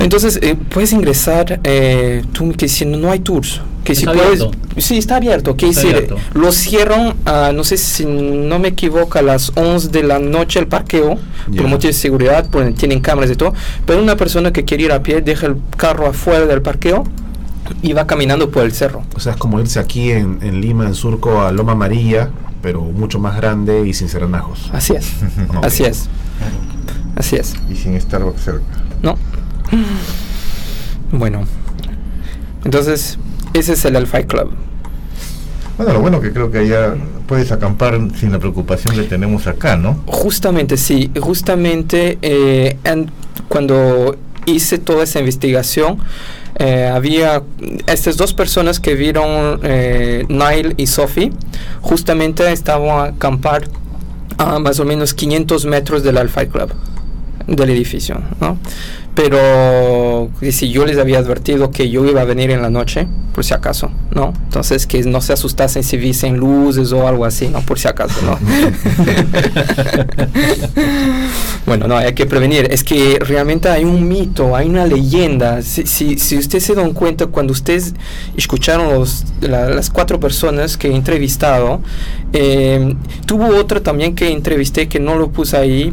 [0.00, 3.60] Entonces, eh, puedes ingresar, eh, tú que si no, no hay tours.
[3.84, 4.58] Que si Está puedes, abierto.
[4.76, 5.56] sí, está abierto.
[5.56, 6.16] Que Está decir, abierto.
[6.34, 10.60] lo cierran, a, no sé si no me equivoco, a las 11 de la noche
[10.60, 11.16] el parqueo,
[11.50, 11.62] Ya.
[11.62, 12.46] por motivos de seguridad,
[12.76, 13.54] tienen cámaras y todo.
[13.86, 17.04] Pero una persona que quiere ir a pie deja el carro afuera del parqueo
[17.82, 19.02] y va caminando por el cerro.
[19.14, 22.30] O sea, es como irse aquí en, en Lima, en Surco, a Loma Amarilla,
[22.62, 24.70] pero mucho más grande y sin serenajos.
[24.72, 25.12] Así es,
[25.56, 25.64] Ok.
[25.64, 26.08] así es,
[27.16, 27.54] así es.
[27.70, 28.62] y sin Starbucks cerca.
[29.02, 29.16] ¿No?
[31.12, 31.44] Bueno,
[32.64, 33.18] entonces
[33.54, 34.50] ese es el Alpha Club.
[35.76, 36.94] Bueno, lo bueno que creo que allá
[37.26, 40.02] puedes acampar sin la preocupación que tenemos acá, ¿no?
[40.06, 43.10] Justamente, sí, justamente eh, en-
[43.48, 45.98] cuando hice toda esa investigación,
[46.58, 47.42] eh, había
[47.86, 51.32] estas dos personas que vieron eh, Nile y Sophie,
[51.80, 53.68] justamente estaban a acampar
[54.38, 56.72] a más o menos 500 metros del Alpha Club,
[57.46, 58.58] del edificio, ¿no?
[59.18, 63.44] Pero si yo les había advertido que yo iba a venir en la noche, por
[63.44, 64.32] si acaso, ¿no?
[64.44, 67.60] Entonces que no se asustasen si viesen luces o algo así, ¿no?
[67.62, 68.38] Por si acaso, ¿no?
[71.66, 72.68] bueno, no, hay que prevenir.
[72.70, 75.62] Es que realmente hay un mito, hay una leyenda.
[75.62, 77.94] Si, si, si ustedes se dan cuenta, cuando ustedes
[78.36, 81.80] escucharon los, la- las cuatro personas que he entrevistado,
[82.32, 82.94] eh,
[83.26, 85.92] tuvo otra también que entrevisté que no lo puse ahí,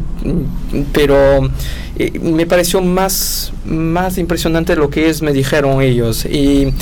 [0.93, 1.49] pero
[1.97, 6.25] eh, me pareció más, más impresionante lo que es, me dijeron ellos.
[6.25, 6.73] Y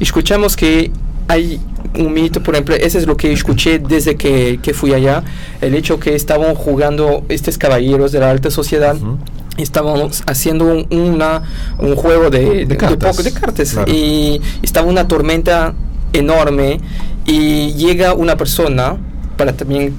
[0.00, 0.90] escuchamos que
[1.28, 1.60] hay
[1.96, 5.22] un mito, por ejemplo, ese es lo que escuché desde que, que fui allá,
[5.60, 8.96] el hecho que estaban jugando estos caballeros de la alta sociedad.
[8.96, 9.18] Ujú.
[9.58, 11.42] Estábamos haciendo un, una,
[11.78, 13.92] un juego de, de, cartas, de cartas claro.
[13.92, 15.74] y estaba una tormenta
[16.12, 16.80] enorme
[17.26, 18.96] y llega una persona
[19.36, 19.94] para también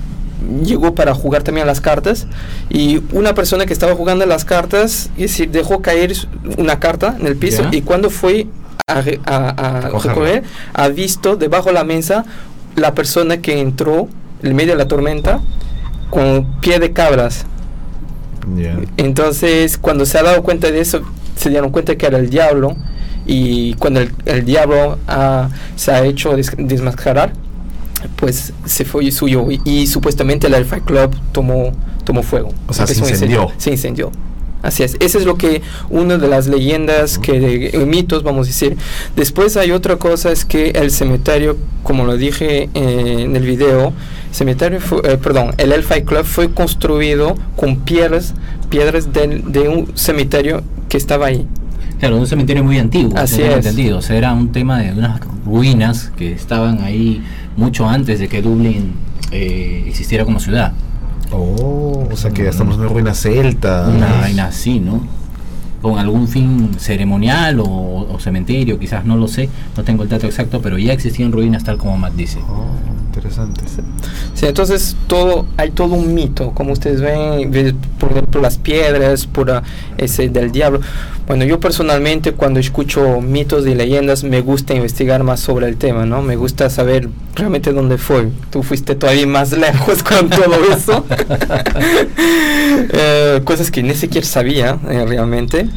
[0.64, 2.28] llegó para jugar también a las cartas
[2.70, 6.14] y una persona que estaba jugando a las cartas es decir dejó caer
[6.58, 8.48] una carta en el piso y cuando fue
[8.88, 12.26] a, a- a recoger, ha visto debajo de la mesa
[12.76, 14.08] la persona que entró
[14.42, 15.42] en medio de la tormenta
[16.10, 17.46] con pie de cabras.
[18.98, 21.02] Entonces, cuando se ha dado cuenta de eso,
[21.36, 22.76] se dieron cuenta que era el diablo.
[23.28, 24.98] Y cuando el, el diablo
[25.76, 27.34] se ha hecho des- desmascarar,
[28.16, 29.46] pues se fue suyo.
[29.52, 31.72] Y, y supuestamente el Alpha Club tomó,
[32.04, 32.50] tomó fuego.
[32.68, 33.42] O sea, se incendió.
[33.58, 34.12] Se incendió.
[34.62, 34.98] Así es.
[35.00, 38.76] Esa es lo que una de las leyendas que eh, mitos vamos a decir.
[39.16, 43.94] Después hay otra cosa es que el cementerio, como lo dije eh, en el video,
[44.34, 48.34] cementerio fue- eh, perdón, el Elfai Club fue construido con piedras,
[48.70, 51.48] piedras del- de un cementerio que estaba ahí.
[52.00, 53.56] Claro, un cementerio muy antiguo, Así es.
[53.56, 53.98] entendido.
[53.98, 57.22] O sea, era un tema de unas ruinas que estaban ahí
[57.58, 58.94] mucho antes de que Dublín
[59.32, 60.72] eh, existiera como ciudad.
[61.32, 63.88] Oh, o sea que ya estamos en una ruina celta.
[63.90, 65.02] Una vaina así, ¿no?
[65.82, 67.68] Con algún fin ceremonial o,
[68.12, 71.64] o cementerio, quizás no lo sé, no tengo el dato exacto, pero ya existían ruinas
[71.64, 72.40] tal como Matt dice.
[72.50, 72.66] Oh,
[73.28, 73.62] interesante.
[74.34, 79.26] Sí, entonces todo, hay todo un mito, como ustedes ven, ve- por ejemplo las piedras,
[79.28, 79.64] por ah,
[79.98, 80.80] ese del diablo.
[81.28, 86.06] Bueno, yo personalmente cuando escucho mitos y leyendas me gusta investigar más sobre el tema,
[86.06, 86.22] ¿no?
[86.24, 88.30] Me gusta saber realmente dónde fue.
[88.50, 91.06] Tú fuiste todavía más lejos con todo eso.
[92.92, 95.68] Eh, cosas que ni siquiera sabía eh, realmente.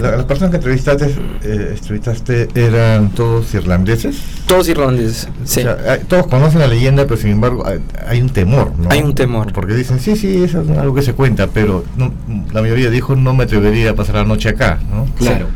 [0.00, 1.06] La- las personas que entrevistaste,
[1.42, 4.16] eh, entrevistaste eran todos irlandeses.
[4.46, 5.60] Todos irlandeses, sí.
[5.60, 8.88] O sea, hay- todos conocen la leyenda, pero sin embargo hay, hay un temor, ¿no?
[8.90, 9.52] Hay un temor.
[9.52, 12.12] Porque dicen, sí, sí, eso es algo que se cuenta, pero no-
[12.52, 15.06] la mayoría dijo, no me atrevería a pasar la noche acá, ¿no?
[15.16, 15.46] Claro.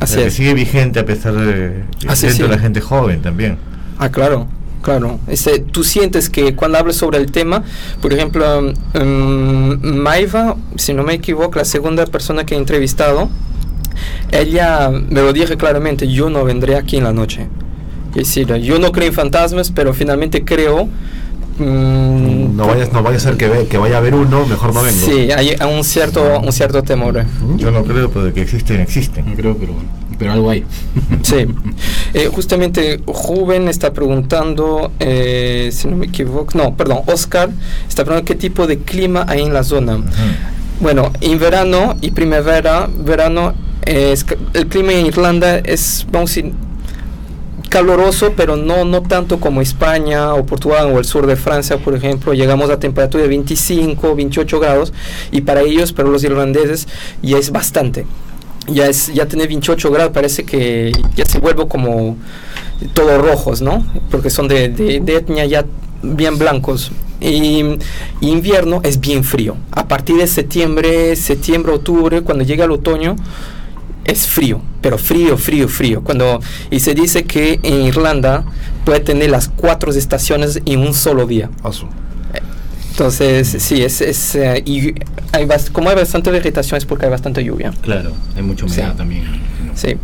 [0.00, 0.34] Así sea, que es.
[0.34, 2.56] sigue vigente a pesar de Así dentro de sí.
[2.56, 3.58] la gente joven también.
[3.98, 4.46] Ah, claro,
[4.80, 5.18] claro.
[5.26, 7.64] Este, tú sientes que cuando hablas sobre el tema,
[8.00, 8.62] por ejemplo,
[8.94, 13.28] mm, Maiva, si no me equivoco, la segunda persona que he entrevistado,
[14.32, 17.46] ella me lo dije claramente, yo no vendré aquí en la noche.
[18.10, 20.88] Es decir, yo no creo en fantasmas, pero finalmente creo...
[21.58, 24.74] mm, No vaya, no vaya a ser que, ve- que vaya a haber uno, mejor
[24.74, 25.06] no vengo.
[25.06, 27.24] Sí, hay un cierto, un cierto temor.
[27.56, 29.26] Yo no creo, pero de que existen, existen.
[29.28, 29.74] No creo, pero,
[30.18, 30.64] pero algo hay.
[31.22, 31.46] Sí,
[32.14, 37.50] Eh, justamente Juven está preguntando, eh, si no me equivoco, no, perdón, Oscar
[37.86, 39.98] está preguntando qué tipo de clima hay en la zona.
[40.80, 43.52] Bueno, en verano y primavera, verano,
[43.88, 46.52] es, el clima en Irlanda es, vamos a decir,
[47.70, 51.94] caloroso, pero no, no tanto como España o Portugal o el sur de Francia, por
[51.94, 52.34] ejemplo.
[52.34, 54.92] Llegamos a temperatura de 25, 28 grados
[55.32, 56.86] y para ellos, para los irlandeses,
[57.22, 58.04] ya es bastante.
[58.66, 62.18] Ya, es, ya tener 28 grados parece que ya se vuelve como
[62.92, 63.86] todos rojos, ¿no?
[64.10, 65.64] Porque son de, de, de etnia ya
[66.02, 66.92] bien blancos.
[67.20, 67.64] Y
[68.20, 69.56] invierno es bien frío.
[69.72, 73.16] A partir de septiembre, septiembre, octubre, cuando llega el otoño,
[74.08, 76.02] es frío, pero frío, frío, frío.
[76.02, 76.40] Cuando,
[76.70, 78.42] y se dice que en Irlanda
[78.84, 81.50] puede tener las cuatro estaciones en un solo día.
[82.90, 84.94] Entonces, sí, es, es eh, y
[85.30, 87.72] hay como hay bastante vegetación es porque hay bastante lluvia.
[87.82, 88.96] Claro, hay mucha humedad Sí.
[88.96, 89.24] también.
[89.24, 89.76] ¿no?
[89.76, 89.96] Sí.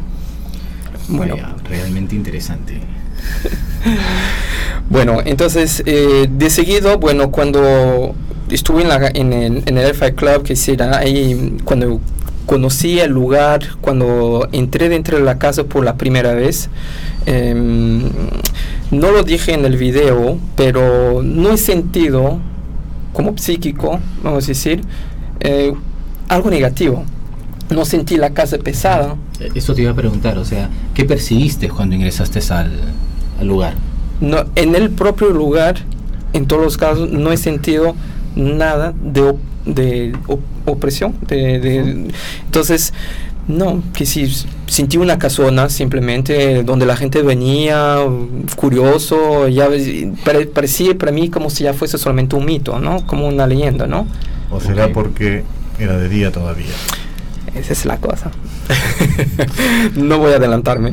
[1.08, 2.80] Bueno, Vaya, realmente interesante.
[4.90, 8.14] bueno, entonces eh, de seguido, bueno, cuando
[8.50, 12.00] estuve en, la, en el, en el Club, que será ahí, cuando
[12.46, 16.68] conocí el lugar, cuando entré dentro de la casa por la primera vez,
[17.26, 18.02] em,
[18.90, 22.38] no lo dije en el video, pero no he sentido,
[23.12, 24.82] como psíquico, vamos a decir,
[25.40, 25.72] eh,
[26.28, 27.04] algo negativo.
[27.70, 29.16] No sentí la casa pesada.
[29.40, 32.72] Eh, Eso te iba a preguntar, o sea, ¿qué percibiste cuando ingresaste al,
[33.40, 33.74] al lugar?
[34.20, 35.76] No, en el propio lugar,
[36.34, 37.94] en todos los casos, no he sentido
[38.36, 39.34] nada de,
[39.66, 41.14] de op- opresión.
[41.26, 42.08] De, de-
[42.44, 42.92] entonces,
[43.48, 44.32] no, que si
[44.66, 47.98] sentí una casona simplemente donde la gente venía
[48.56, 49.68] curioso, ya
[50.24, 53.06] pare- parecía para mí como si ya fuese solamente un mito, ¿no?
[53.06, 54.06] Como una leyenda, ¿no?
[54.50, 54.92] O será Ok.
[54.92, 55.44] porque
[55.78, 56.72] era de día todavía.
[57.54, 58.30] Esa es la cosa.
[59.94, 60.92] no voy a adelantarme.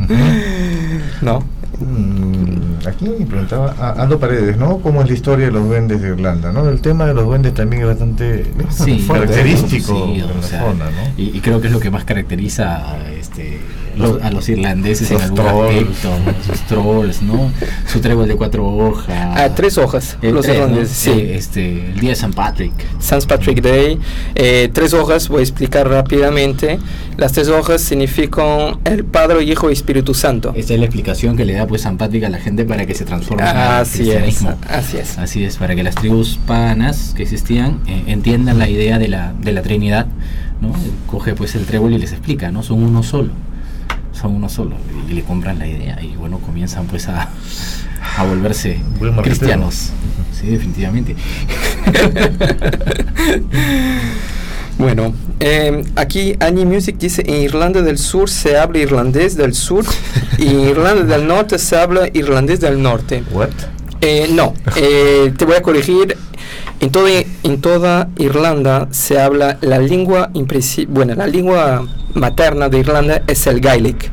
[1.21, 1.43] No.
[1.79, 2.40] Mm,
[2.85, 4.79] Aquí me preguntaba a Aldo Paredes, ¿no?
[4.79, 6.51] ¿Cómo es la historia de los duendes de Irlanda?
[6.51, 6.67] ¿no?
[6.67, 11.13] El tema de los duendes también es bastante Sí, característico sí, de la zona, ¿no?
[11.17, 13.59] y, y creo que es lo que más caracteriza a, este,
[14.01, 16.05] los- a los irlandeses Los en algún trolls.
[16.05, 16.09] aspecto,
[16.53, 17.51] sus trolls, ¿no?
[17.87, 19.07] Su trébol de cuatro hojas.
[19.37, 20.63] Ah, tres hojas, El los tres, ¿no?
[20.65, 21.09] irlandeses, sí.
[21.11, 22.73] Eh, este, el día de San Patrick.
[22.99, 23.27] St.
[23.27, 23.99] Patrick Day.
[24.35, 26.79] Eh, tres hojas, voy a explicar rápidamente.
[27.17, 30.53] Las tres hojas significan el Padre, Hijo y Espíritu Santo.
[30.55, 32.93] Esta es la explicación que le da pues San Patrick a la gente para que
[32.95, 34.55] se transforme al Así es, cristianismo.
[34.67, 35.17] así es.
[35.17, 39.33] Así es, para que las tribus paganas que existían eh, entiendan la idea de la,
[39.39, 40.07] de la Trinidad,
[40.61, 40.73] ¿no?
[41.07, 42.63] Coge pues el trébol y les explica, ¿no?
[42.63, 43.29] Son uno solo.
[44.13, 44.75] Son uno solo
[45.09, 47.29] y le compran la idea y bueno, comienzan pues a,
[48.17, 49.23] a volverse Buen marquetero.
[49.39, 49.89] cristianos.
[50.39, 51.15] Sí, definitivamente.
[54.77, 59.85] Bueno, eh, aquí Annie Music dice en Irlanda del Sur se habla irlandés del sur
[60.39, 63.23] y en Irlanda del Norte se habla irlandés del norte.
[63.31, 63.49] What?
[64.01, 66.17] Eh, no, eh, te voy a corregir.
[66.81, 67.11] En toda,
[67.43, 70.31] en toda Irlanda se habla la lengua
[70.89, 74.11] bueno, la lengua materna de Irlanda es el Gaelic.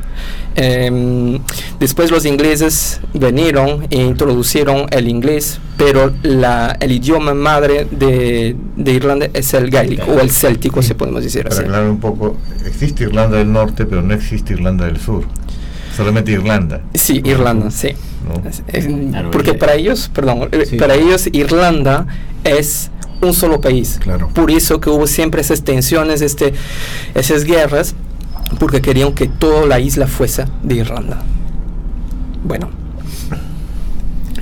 [0.54, 1.38] Em,
[1.81, 8.92] después los ingleses vinieron e introducieron el inglés, pero la, el idioma madre de, de
[8.92, 11.64] Irlanda es el Gaelic o el céltico, si podemos decir Para así.
[11.64, 15.24] aclarar un poco, existe Irlanda del Norte, pero no existe Irlanda del Sur.
[15.98, 16.80] Solamente Irlanda.
[16.94, 17.88] Sí, Irlanda, sí.
[18.24, 18.48] ¿no?
[18.48, 20.76] Es- es- Claro, porque para ellos, perdón, eh, Sí.
[20.76, 22.06] para ellos Irlanda
[22.44, 23.98] es un solo país.
[24.00, 24.28] Claro.
[24.32, 26.54] Por eso que hubo siempre esas tensiones, este,
[27.16, 27.96] esas guerras,
[28.61, 31.20] porque querían que toda la isla fuese de Irlanda.
[32.44, 32.70] Bueno,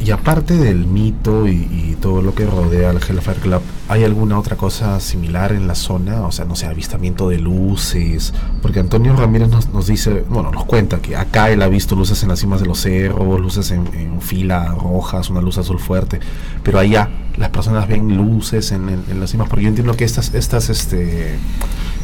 [0.07, 4.39] Y aparte del mito y, y todo lo que rodea al Hellfire Club, ¿hay alguna
[4.39, 6.21] otra cosa similar en la zona?
[6.27, 8.33] O sea, no sé, avistamiento de luces.
[8.63, 12.23] Porque Antonio Ramírez nos, nos dice, bueno, nos cuenta que acá él ha visto luces
[12.23, 16.21] en las cimas de los cerros, luces en, en fila rojas, una luz azul fuerte.
[16.63, 19.49] Pero allá las personas ven luces en, en- en las cimas.
[19.49, 21.35] Porque yo entiendo que estas, estas, este,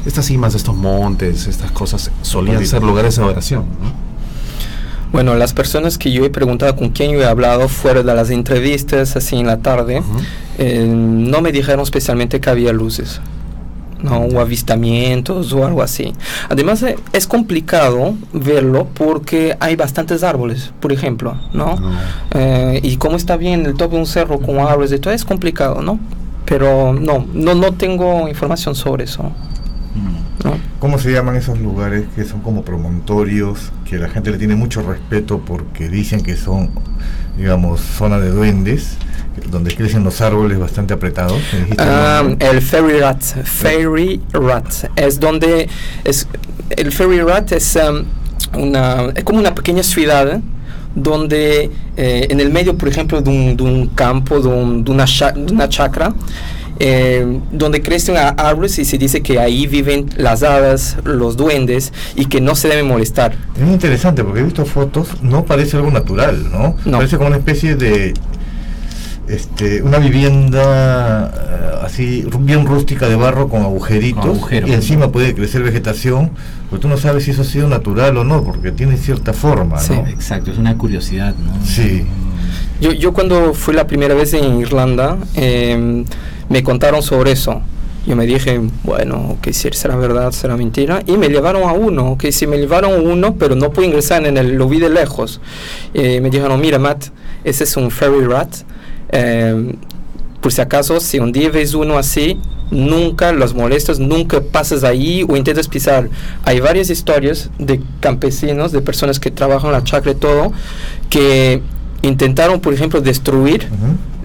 [0.06, 4.11] estas cimas de estos montes, estas cosas solían ser lugares de adoración, ¿no?
[5.12, 8.30] Bueno, las personas que yo he preguntado con quién yo he hablado fuera de las
[8.30, 10.02] entrevistas, así en la tarde,
[10.58, 13.20] eh, no me dijeron especialmente que había luces.
[14.02, 14.18] ¿no?
[14.18, 16.12] o avistamientos o algo así.
[16.48, 21.76] Además eh, es complicado verlo porque hay bastantes árboles, por ejemplo, ¿no?
[21.76, 21.92] No.
[22.32, 25.24] Eh, y como está bien el tope de un cerro con árboles y todo es
[25.24, 26.00] complicado, ¿no?
[26.46, 29.30] Pero no, no, no tengo información sobre eso.
[30.44, 30.56] ¿No?
[30.78, 34.82] ¿Cómo se llaman esos lugares que son como promontorios, que la gente le tiene mucho
[34.82, 36.70] respeto porque dicen que son,
[37.36, 38.96] digamos, zona de duendes,
[39.50, 41.40] donde crecen los árboles bastante apretados?
[41.52, 41.82] ¿Me dijiste
[42.50, 45.68] el Fairy Rat, Fairy Rat, es donde
[46.04, 46.26] es
[46.70, 48.04] el Fairy Rat es um,
[48.60, 50.40] una es como una pequeña ciudad
[50.94, 54.90] donde eh, en el medio, por ejemplo, de un, de un campo, de, un- de
[54.90, 56.12] una, de una chacra,
[56.84, 62.26] eh, donde crecen árboles y se dice que ahí viven las hadas, los duendes y
[62.26, 63.36] que no se deben molestar.
[63.54, 66.74] Es interesante porque he visto fotos, no parece algo natural, ¿no?
[66.84, 66.98] No.
[66.98, 68.14] Parece como una especie de
[69.28, 75.36] este, una vivienda eh, así bien rústica de barro con agujeritos Con y encima puede
[75.36, 76.32] crecer vegetación,
[76.68, 79.78] pero tú no sabes si eso ha sido natural o no, porque tiene cierta forma,
[79.78, 79.92] Sí.
[79.94, 80.08] ¿no?
[80.08, 81.64] Exacto, es una curiosidad, ¿no?
[81.64, 82.04] Sí.
[82.80, 86.04] Yo, yo cuando fui la primera vez en Irlanda, eh,
[86.52, 87.62] me contaron sobre eso.
[88.06, 91.02] Yo me dije, bueno, que si será verdad, será mentira.
[91.06, 94.36] Y me llevaron a uno, que si me llevaron uno, pero no pude ingresar en
[94.36, 95.40] el, lo vi de lejos.
[95.94, 97.06] Eh, me dijeron, mira, Matt,
[97.42, 98.54] ese es un fairy rat.
[99.10, 99.74] Eh,
[100.42, 102.38] por si acaso, si un día ves uno así,
[102.70, 106.10] nunca los molestas, nunca pasas ahí o intentas pisar.
[106.44, 110.52] Hay varias historias de campesinos, de personas que trabajan la chacra y todo,
[111.08, 111.62] que
[112.02, 113.68] intentaron, por ejemplo, destruir.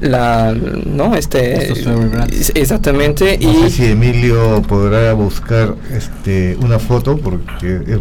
[0.01, 0.53] La,
[0.85, 1.15] ¿no?
[1.15, 7.99] Este, es- exactamente, No sé y si Emilio podrá buscar este, una foto porque es,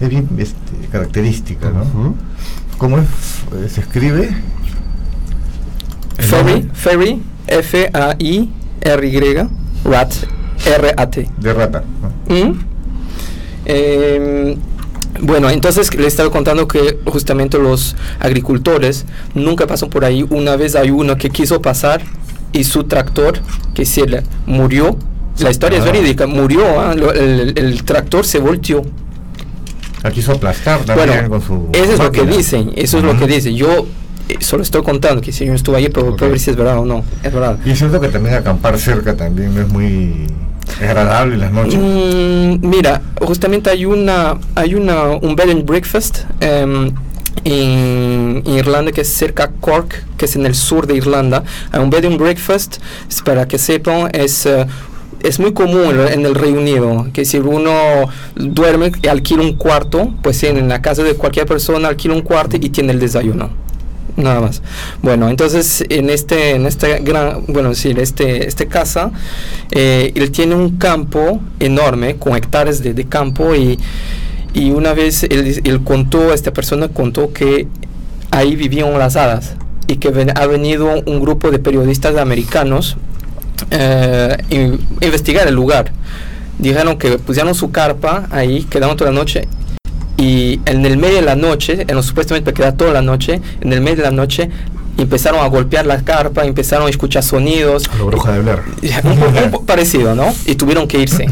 [0.00, 0.56] es bien este,
[0.90, 2.14] característica, ¿no?
[2.78, 3.06] ¿Cómo es?
[3.72, 4.30] ¿Se escribe?
[6.18, 9.34] Ferry, Ferry, F-A-I-R-Y,
[9.84, 10.12] Rat,
[10.66, 11.28] R-A-T.
[11.38, 11.82] De rata.
[12.28, 12.34] ¿no?
[12.34, 12.60] ¿Mm?
[13.66, 14.56] Eh,
[15.20, 20.24] bueno, entonces le estaba contando que justamente los agricultores nunca pasan por ahí.
[20.30, 22.02] Una vez hay uno que quiso pasar
[22.52, 23.38] y su tractor,
[23.74, 24.96] que se le murió.
[25.38, 26.92] La historia es verídica, murió, ¿ah?
[26.94, 28.82] El, el tractor se volteó.
[30.02, 31.68] La quiso aplastar Bueno, con su.
[31.72, 33.54] eso es lo que dicen, eso es lo que dicen.
[33.54, 33.86] Yo
[34.28, 36.18] eh, solo estoy contando que si yo estuve ahí, pero Ok.
[36.18, 37.04] puedo ver si es verdad o no.
[37.22, 37.58] Es verdad.
[37.64, 40.26] Y es cierto que también acampar cerca también no es muy
[40.80, 41.78] agradable en las noches.
[41.78, 46.92] Mm, mira, justamente hay una, hay una, un bed and breakfast em,
[47.44, 51.44] en, Irlanda que es cerca a Cork, que es en el sur de Irlanda.
[51.72, 54.66] Hay un bed and breakfast, es para que sepan, es eh,
[55.22, 57.72] es muy común en el Reino Unido que si uno
[58.34, 62.56] duerme y alquila un cuarto, pues en la casa de cualquier persona alquila un cuarto
[62.56, 63.50] y tiene el desayuno.
[64.16, 64.60] Nada más.
[65.02, 69.10] Bueno, entonces en este, en esta gran, bueno, sí, este, este casa,
[69.70, 73.78] eh, él tiene un campo enorme con hectáreas de, campo y,
[74.52, 77.68] y una vez él, contó, esta persona contó que
[78.30, 79.54] ahí vivían las hadas
[79.86, 82.96] y que ven- ha venido un grupo de periodistas americanos
[83.70, 85.92] eh, in- investigar el lugar.
[86.58, 89.48] Dijeron que pusieron su carpa ahí, quedaron toda la noche
[90.16, 93.80] y en el medio de la noche, en, supuestamente queda toda la noche, en el
[93.80, 94.50] medio de la noche
[94.98, 97.88] empezaron a golpear la carpa, empezaron a escuchar sonidos.
[97.92, 98.58] A la bruja de Blair.
[99.04, 100.26] un, poco- un poco parecido, ¿no?
[100.46, 101.26] Y tuvieron que irse.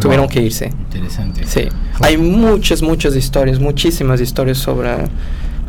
[0.00, 0.66] tuvieron que irse.
[0.66, 1.46] Interesante.
[1.46, 1.68] Sí.
[2.00, 4.88] Hay muchas, muchas historias, muchísimas historias sobre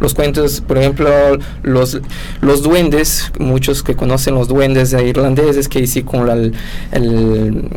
[0.03, 0.61] los cuentos.
[0.61, 1.09] Por ejemplo,
[1.63, 1.99] los,
[2.41, 6.33] los duendes, muchos que conocen los duendes irlandeses que dicen con la,
[6.91, 7.69] el,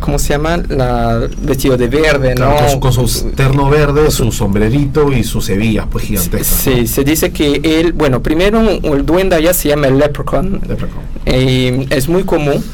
[0.00, 0.62] ¿cómo se llama?
[0.68, 2.56] La vestido de verde, ¿no?
[2.56, 6.66] con, su- con su terno verde, su sombrerito y sus hebillas pues gigantescas.
[6.66, 6.72] ¿no?
[6.76, 10.60] Sí, se dice que él, bueno, primero el duende allá se llama el leprechaun.
[10.66, 11.02] Leprechaun.
[11.26, 12.64] Eh, es muy común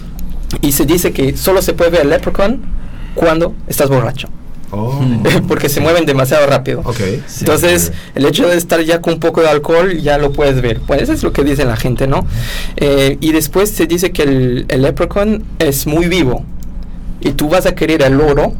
[0.60, 2.60] y se dice que solo se puede ver el leprechaun
[3.14, 4.28] cuando estás borracho.
[4.76, 5.00] Oh,
[5.48, 6.80] porque se mueven demasiado rápido.
[6.84, 7.00] ok.
[7.40, 10.80] Entonces, el hecho de estar ya con un poco de alcohol ya lo puedes ver.
[10.80, 12.26] Pues eso es lo que dice la gente, ¿no?
[12.76, 16.44] Eh, y después se dice que el, el leprechaun es muy vivo.
[17.20, 18.52] Y tú vas a querer el oro,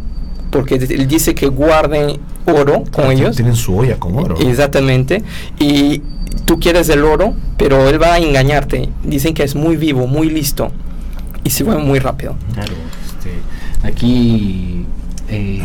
[0.51, 3.37] porque él dice que guarden oro con ellos.
[3.37, 4.37] Tienen su olla con oro.
[4.39, 5.23] Exactamente.
[5.59, 6.03] Y
[6.45, 8.89] tú quieres el oro, pero él va a engañarte.
[9.03, 10.71] Dicen que es muy vivo, muy listo.
[11.43, 12.37] Y se mueve muy rápido.
[12.55, 12.73] Claro,
[13.07, 14.87] este, aquí
[15.29, 15.63] eh,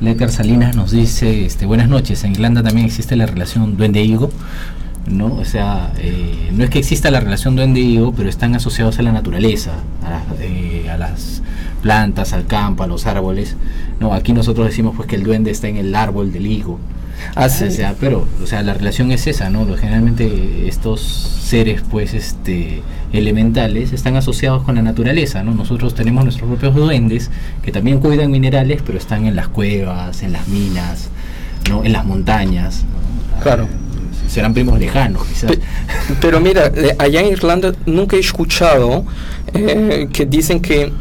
[0.00, 4.30] Letter Salinas nos dice, este, buenas noches, en Irlanda también existe la relación duende-higo,
[5.10, 5.26] ¿no?
[5.34, 9.12] O sea, eh, no es que exista la relación duende-higo, pero están asociados a la
[9.12, 9.72] naturaleza,
[10.04, 11.42] a, las- eh, a las
[11.82, 13.56] plantas, al campo, a los árboles,
[14.00, 14.14] ¿no?
[14.14, 16.78] Aquí nosotros decimos pues que el duende está en el árbol del higo,
[17.34, 19.66] Así o sea, pero, o sea, la relación es esa, ¿no?
[19.76, 25.52] Generalmente estos seres, pues, este, elementales están asociados con la naturaleza, ¿no?
[25.54, 27.30] Nosotros tenemos nuestros propios duendes
[27.62, 31.08] que también cuidan minerales, pero están en las cuevas, en las minas,
[31.68, 31.84] ¿no?
[31.84, 32.84] En las montañas.
[33.36, 33.42] ¿no?
[33.42, 33.68] Claro.
[34.28, 35.50] Serán primos lejanos, quizás.
[35.50, 35.60] Pe-
[36.20, 39.04] Pero mira, eh, allá en Irlanda nunca he escuchado
[39.54, 40.92] eh, que dicen que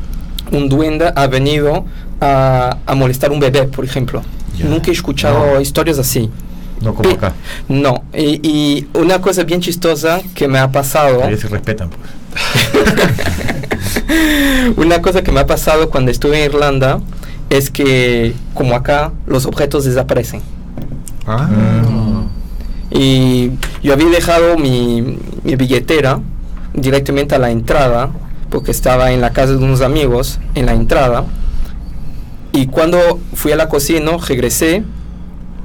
[0.51, 1.85] un duende ha venido
[2.19, 4.23] a, a molestar un bebé, por ejemplo.
[4.59, 4.65] Ya.
[4.65, 5.61] Nunca he escuchado No.
[5.61, 6.29] historias así.
[6.81, 7.33] No como Pe- acá.
[7.67, 12.09] No, y, y una cosa bien chistosa que me ha pasado, Ahí se respetan, pues.
[14.77, 16.99] una cosa que me ha pasado cuando estuve en Irlanda
[17.49, 20.41] es que, como acá, los objetos desaparecen.
[21.27, 21.49] Ah,
[22.91, 23.51] Y
[23.83, 26.19] yo había dejado mi, mi billetera
[26.73, 28.09] directamente a la entrada,
[28.49, 31.25] porque estaba en la casa de unos amigos, en la entrada.
[32.51, 34.83] Y cuando fui a la cocina, regresé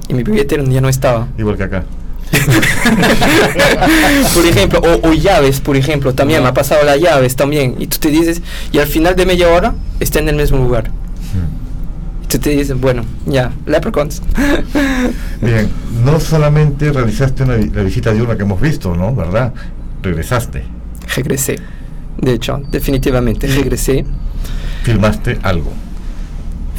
[0.07, 1.27] y mi billetera ya no estaba.
[1.37, 1.83] Igual que acá.
[4.33, 7.75] por ejemplo, o, o llaves, por ejemplo, también me ha pasado las llaves también.
[7.79, 10.91] Y tú te dices, y al final de media hora está en el mismo lugar.
[12.23, 14.21] Y tú te dices, bueno, ya, leprechauns.
[15.41, 15.69] Bien,
[16.03, 19.15] no solamente realizaste una la visita diurna que hemos visto, ¿no?
[19.15, 19.53] ¿Verdad?
[20.01, 20.63] Regresaste.
[21.15, 21.59] regresé.
[22.17, 24.05] De hecho, definitivamente regresé.
[24.83, 25.71] Filmaste algo.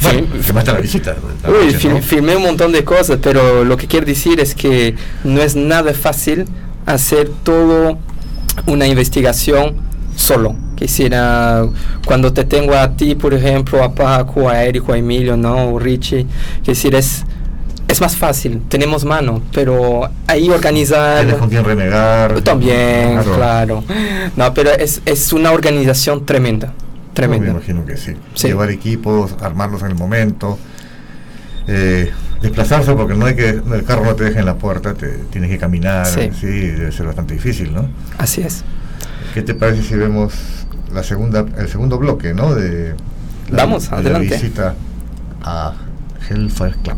[0.01, 1.15] Bueno, filmaste la visita.
[1.43, 2.01] la Uy, noche, fil- ¿no?
[2.01, 5.93] filmé un montón de cosas, pero lo que quiero decir es que no es nada
[5.93, 6.45] fácil
[6.85, 7.97] hacer todo
[8.67, 9.77] una investigación
[10.15, 10.55] solo.
[10.75, 11.65] Quisiera,
[12.05, 15.71] cuando te tengo a ti, por ejemplo, a Paco, a Erico, a Emilio, ¿no?
[15.73, 16.27] O Richie,
[16.63, 17.23] decir, es,
[17.87, 21.21] es más fácil, tenemos mano, pero ahí organizar...
[21.21, 22.39] Tienes con quién renegar.
[22.41, 23.83] También, claro.
[24.35, 26.73] No, pero es, es una organización tremenda,
[27.21, 27.51] Me tremenda.
[27.51, 28.13] imagino que sí.
[28.33, 28.47] Sí.
[28.47, 30.57] Llevar equipos, armarlos en el momento.
[31.67, 32.11] eh,
[32.41, 35.49] desplazarse porque no hay que el carro no te deja en la puerta, te tienes
[35.49, 36.29] que caminar, Sí.
[36.39, 37.89] sí, debe ser bastante difícil, ¿no?
[38.19, 38.63] Así es.
[39.33, 40.33] ¿Qué te parece si vemos
[40.93, 42.53] la segunda, el segundo bloque, ¿no?
[42.55, 42.95] De
[43.49, 44.75] la, Vamos, de la visita
[45.43, 45.73] a
[46.29, 46.97] Hellfire Club.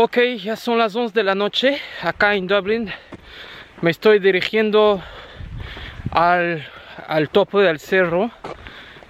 [0.00, 2.88] Ok, ya son las 11 de la noche acá en Dublín.
[3.80, 5.02] Me estoy dirigiendo
[6.12, 6.64] al,
[7.08, 8.30] al topo del cerro.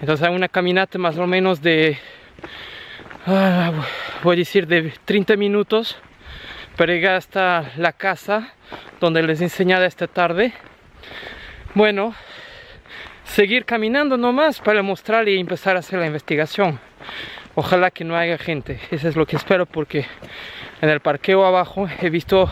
[0.01, 1.99] Entonces hay una caminata más o menos de,
[3.27, 3.71] ah,
[4.23, 5.95] voy a decir, de 30 minutos
[6.75, 8.55] para llegar hasta la casa
[8.99, 10.53] donde les he enseñado esta tarde.
[11.75, 12.15] Bueno,
[13.25, 16.79] seguir caminando nomás para mostrar y empezar a hacer la investigación.
[17.53, 20.07] Ojalá que no haya gente, eso es lo que espero porque
[20.81, 22.49] en el parqueo abajo he visto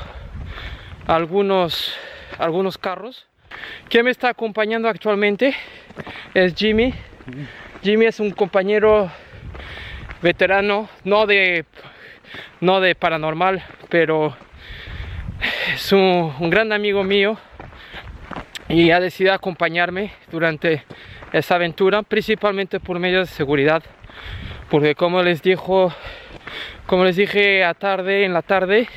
[1.08, 1.96] algunos,
[2.38, 3.26] algunos carros.
[3.90, 5.56] ¿Quién me está acompañando actualmente?
[6.34, 6.94] Es Jimmy.
[7.82, 9.10] Jimmy es un compañero
[10.22, 11.66] veterano, no de,
[12.60, 14.36] no de paranormal, pero
[15.74, 17.38] es un, gran amigo mío
[18.68, 20.84] y ha decidido acompañarme durante
[21.32, 23.84] esa aventura, principalmente por medios de seguridad,
[24.70, 25.94] Porque como les dijo,
[26.86, 28.88] como les dije a tarde, en la tarde,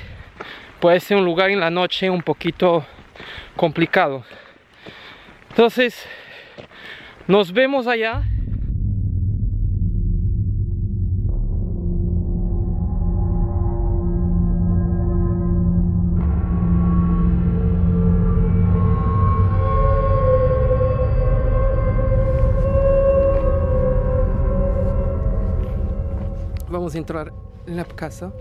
[0.80, 2.84] puede ser un lugar en la noche un poquito
[3.57, 4.24] complicado.
[5.51, 6.07] Entonces,
[7.26, 8.22] nos vemos allá.
[27.01, 27.32] Entrar
[27.66, 28.32] en la casa.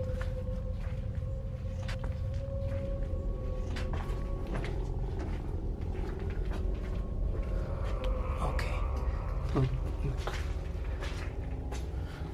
[8.42, 8.62] Ok.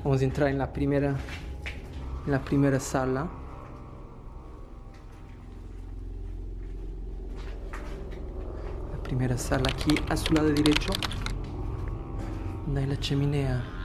[0.05, 1.17] Vamos a entrar en la primera,
[2.27, 3.29] en la primera sala.
[8.93, 10.93] La primera sala aquí a su lado derecho.
[12.67, 13.76] Donde hay la chimenea.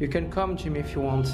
[0.00, 1.28] You can come, Jimmy, if you want.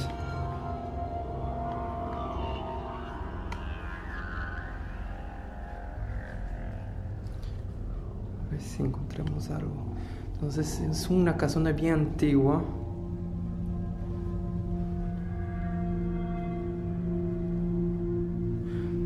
[8.44, 9.72] A ver si encontramos algo.
[10.34, 12.62] Entonces es una casona bien antigua.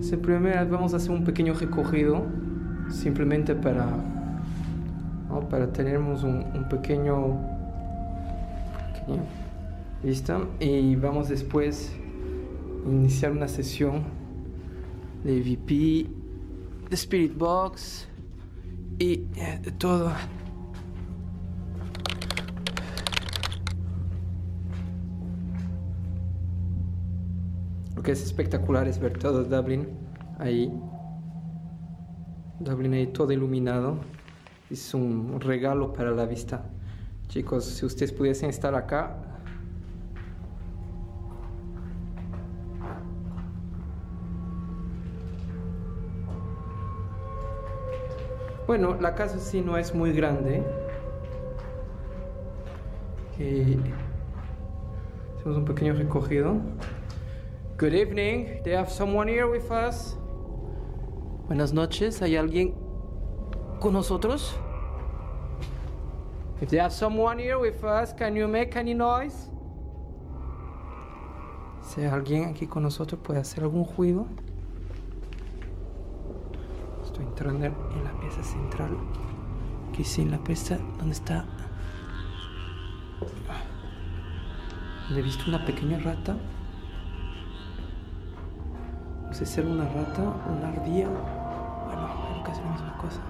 [0.00, 2.26] Sí, primero vamos a hacer un pequeño recogido,
[2.90, 3.86] simplemente para,
[5.28, 5.48] ¿no?
[5.48, 7.38] para tenernos un, un pequeño,
[8.92, 9.43] pequeño
[10.61, 11.90] Y vamos después
[12.84, 14.05] a iniciar una sesión
[15.24, 16.11] de VP,
[16.90, 18.07] de Spirit Box
[18.98, 20.12] y eh, de todo.
[27.96, 29.88] Lo que es espectacular es ver todo Dublin
[30.38, 30.70] ahí.
[32.61, 34.00] Dublin ahí todo iluminado.
[34.68, 36.66] Es un regalo para la vista.
[37.28, 39.23] Chicos, si ustedes pudiesen estar acá,
[48.66, 50.62] Bueno, la casa sí no es muy grande.
[53.38, 53.76] Y
[55.36, 56.56] hacemos un pequeño recogido.
[57.78, 58.62] Good evening.
[58.64, 60.16] You have someone here with us?
[61.46, 62.22] Buenas noches.
[62.22, 62.74] ¿Hay alguien
[63.80, 64.56] con nosotros?
[66.62, 69.50] If you have someone here with us, can you make any noise?
[71.82, 74.26] Si hay alguien aquí con nosotros, puede hacer algún ruido.
[77.41, 78.97] En la pieza central.
[79.91, 81.45] Aquí sí, en la pieza donde está.
[85.07, 86.37] Donde he visto una pequeña rata.
[89.26, 91.09] No sé si era una rata una ardilla.
[91.09, 93.20] Bueno, creo que es la misma cosa.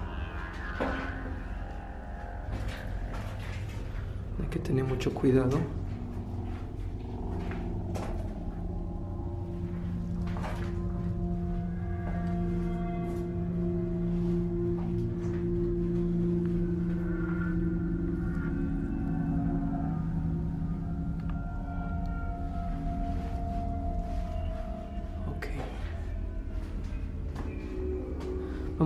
[4.39, 5.57] Hay que tener mucho cuidado.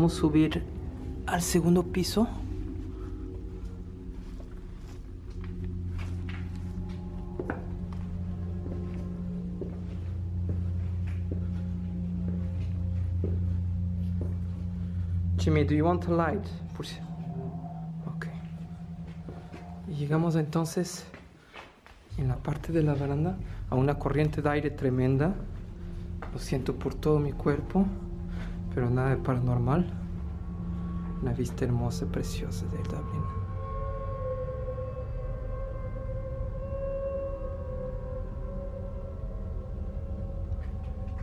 [0.10, 0.64] Subir
[1.28, 2.28] al segundo piso.
[15.38, 16.46] Jimmy, do you want a light?
[16.76, 17.00] Por si-
[18.08, 18.28] Ok.
[19.88, 21.06] Llegamos entonces
[22.18, 23.38] en la parte de la baranda
[23.70, 25.34] a una corriente de aire tremenda.
[26.34, 27.86] Lo siento por todo mi cuerpo,
[28.74, 29.86] pero nada de paranormal.
[31.22, 33.24] Vista hermosa preciosa de Dublín.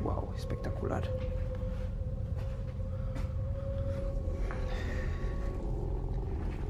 [0.03, 1.03] Wow, espectacular.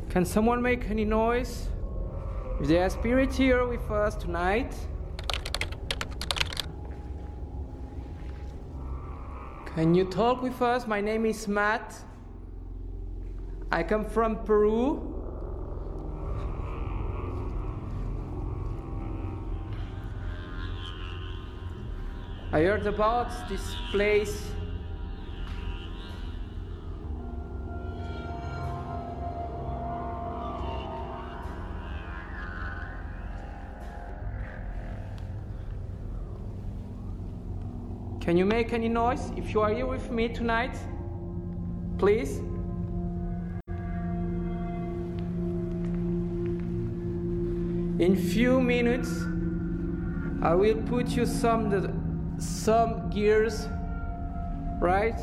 [0.08, 1.68] Can someone make any noise?
[2.60, 4.74] Is there a spirit here with us tonight?
[9.74, 10.86] Can you talk with us?
[10.86, 11.94] My name is Matt.
[13.70, 15.12] I come from Peru.
[22.52, 24.50] I heard about this place.
[38.20, 40.76] Can you make any noise if you are here with me tonight?
[41.98, 42.40] Please?
[47.98, 49.08] In few minutes,
[50.42, 51.90] I will put you some the,
[52.38, 53.68] some gears,
[54.80, 55.18] right?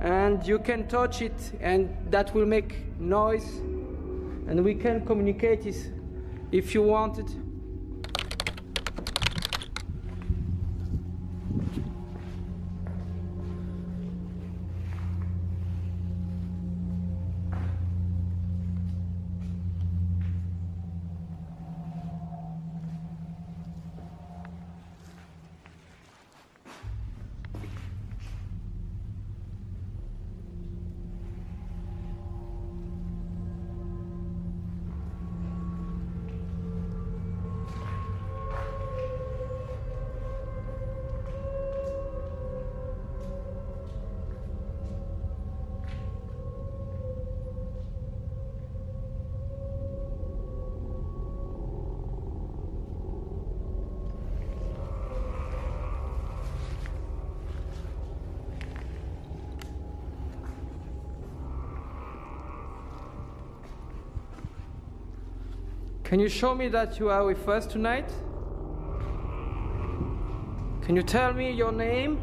[0.00, 3.48] And you can touch it, and that will make noise,
[4.46, 5.66] and we can communicate
[6.52, 7.30] if you want it.
[66.08, 68.10] Can you show me that you are with us tonight?
[70.80, 72.18] Can you tell me your name?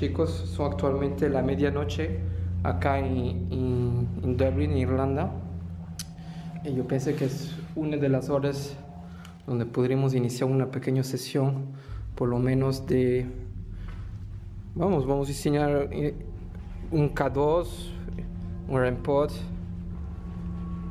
[0.00, 2.20] Chicos, son actualmente la medianoche
[2.62, 3.06] acá en,
[3.52, 5.30] en, en Dublín, Irlanda.
[6.64, 8.78] Y yo pensé que es una de las horas
[9.46, 11.66] donde podríamos iniciar una pequeña sesión,
[12.14, 13.26] por lo menos de...
[14.74, 16.14] Vamos, vamos a diseñar eh,
[16.90, 17.66] un K2,
[18.68, 19.32] un REMPOD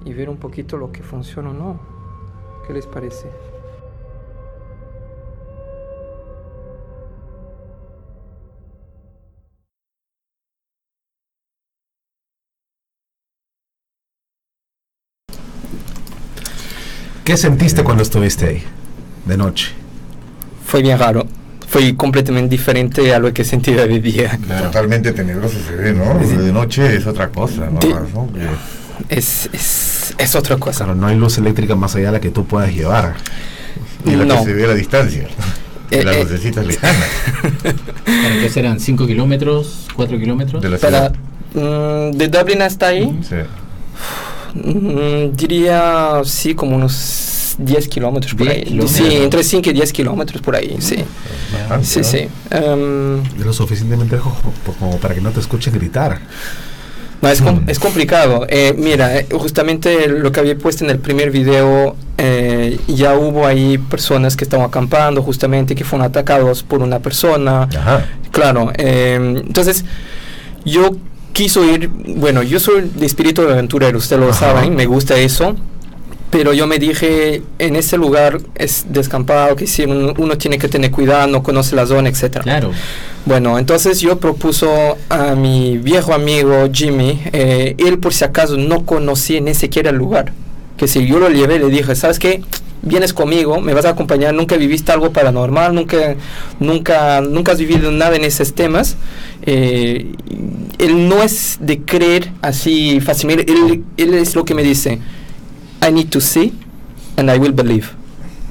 [0.05, 1.79] y ver un poquito lo que funciona o no.
[2.67, 3.48] ¿Qué les parece?
[17.29, 18.63] ¿Qué sentiste cuando estuviste ahí,
[19.27, 19.67] de noche?
[20.65, 21.27] Fue bien raro.
[21.67, 24.39] Fue completamente diferente a lo que sentí de día.
[24.63, 26.17] Totalmente tenebroso se ve, ¿no?
[26.17, 27.79] De noche es otra cosa, ¿no?
[29.09, 30.85] Es, es, es otra cosa.
[30.85, 33.13] Claro, no hay luz eléctrica más allá de la que tú puedas llevar.
[34.05, 34.39] Y la No.
[34.39, 35.27] que se ve a la distancia.
[35.91, 36.23] Eh, las eh.
[36.23, 37.09] lucecitas lejanas
[37.63, 38.79] ¿Para qué serán?
[38.79, 39.85] ¿5 kilómetros?
[39.95, 40.63] ¿4 kilómetros?
[40.63, 41.09] de la Para,
[41.53, 43.35] mm, de Dublín hasta ahí, Sí.
[44.53, 48.63] Mm, diría sí, como unos 10 kilómetros por 10 ahí.
[48.63, 48.91] kilómetros.
[48.91, 51.03] Sí, entre 5 y 10 kilómetros por ahí, sí.
[51.69, 52.05] Bastante, Sí, ¿no?
[52.05, 52.27] sí.
[52.51, 56.19] Em, Es lo suficientemente lejos como- como para que no te escuchen gritar.
[57.21, 57.69] No, es, com- Mm.
[57.69, 58.45] es complicado.
[58.47, 63.45] Eh, mira, eh, justamente lo que había puesto en el primer video, eh, ya hubo
[63.45, 67.63] ahí personas que estaban acampando justamente, que fueron atacados por una persona.
[67.77, 68.05] Ajá.
[68.31, 69.83] Claro, eh, entonces
[70.63, 70.91] yo
[71.39, 75.55] quiso ir, bueno, yo soy de espíritu de aventurero, ustedes lo saben, me gusta eso.
[76.31, 80.67] Pero yo me dije, en ese lugar es descampado, que si uno, uno tiene que
[80.67, 82.43] tener cuidado, no conoce la zona, etcétera.
[82.43, 82.71] Claro.
[83.25, 88.85] Bueno, entonces yo propuso a mi viejo amigo Jimmy, eh, él por si acaso no
[88.85, 90.33] conocía ni siquiera el lugar,
[90.75, 92.43] que si yo lo llevé le dije, ¿sabes qué?
[92.81, 96.15] Vienes conmigo, me vas a acompañar, nunca viviste algo paranormal, nunca,
[96.59, 98.95] nunca, nunca has vivido nada en esos temas.
[99.41, 100.13] Eh,
[100.77, 104.99] él no es de creer así fácilmente, él, él es lo que me dice,
[105.85, 106.53] I need to see
[107.17, 107.87] and I will believe.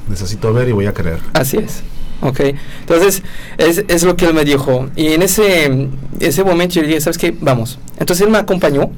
[0.09, 1.21] Necesito ver y voy a creer.
[1.33, 1.83] Así es.
[2.21, 2.41] Ok,
[2.81, 3.23] entonces
[3.59, 4.91] es, es lo que él me dijo.
[4.97, 7.35] Y en ese, ese momento yo le dije, ¿sabes qué?
[7.41, 7.79] Vamos.
[7.99, 8.91] Entonces él me acompañó.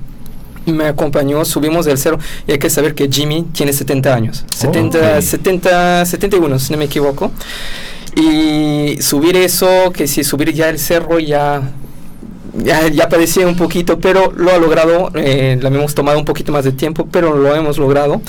[0.66, 2.18] Me acompañó, subimos del cerro.
[2.46, 4.44] Y hay que saber que Jimmy tiene 70 años.
[4.54, 5.22] 70, ok.
[5.22, 7.32] 70, 71, si no me equivoco.
[8.16, 11.62] Y subir eso, que si subir ya el cerro ya,
[12.54, 15.10] ya, ya parecía un poquito, pero lo ha logrado.
[15.14, 18.20] Eh, le hemos tomado un poquito más de tiempo, pero lo hemos logrado.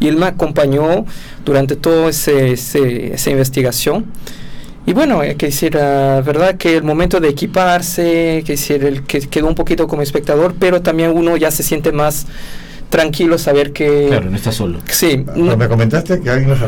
[0.00, 1.06] Y él me acompañó
[1.44, 4.06] durante toda esa investigación.
[4.86, 9.02] Y bueno, eh, que decir, ah, verdad que el momento de equiparse, que decir, el
[9.04, 12.26] que quedó un poquito como espectador, pero también uno ya se siente más
[12.88, 14.06] tranquilo saber que...
[14.08, 14.78] Claro, no está solo.
[14.90, 15.22] Sí.
[15.26, 16.58] Pero no- me comentaste que alguien los,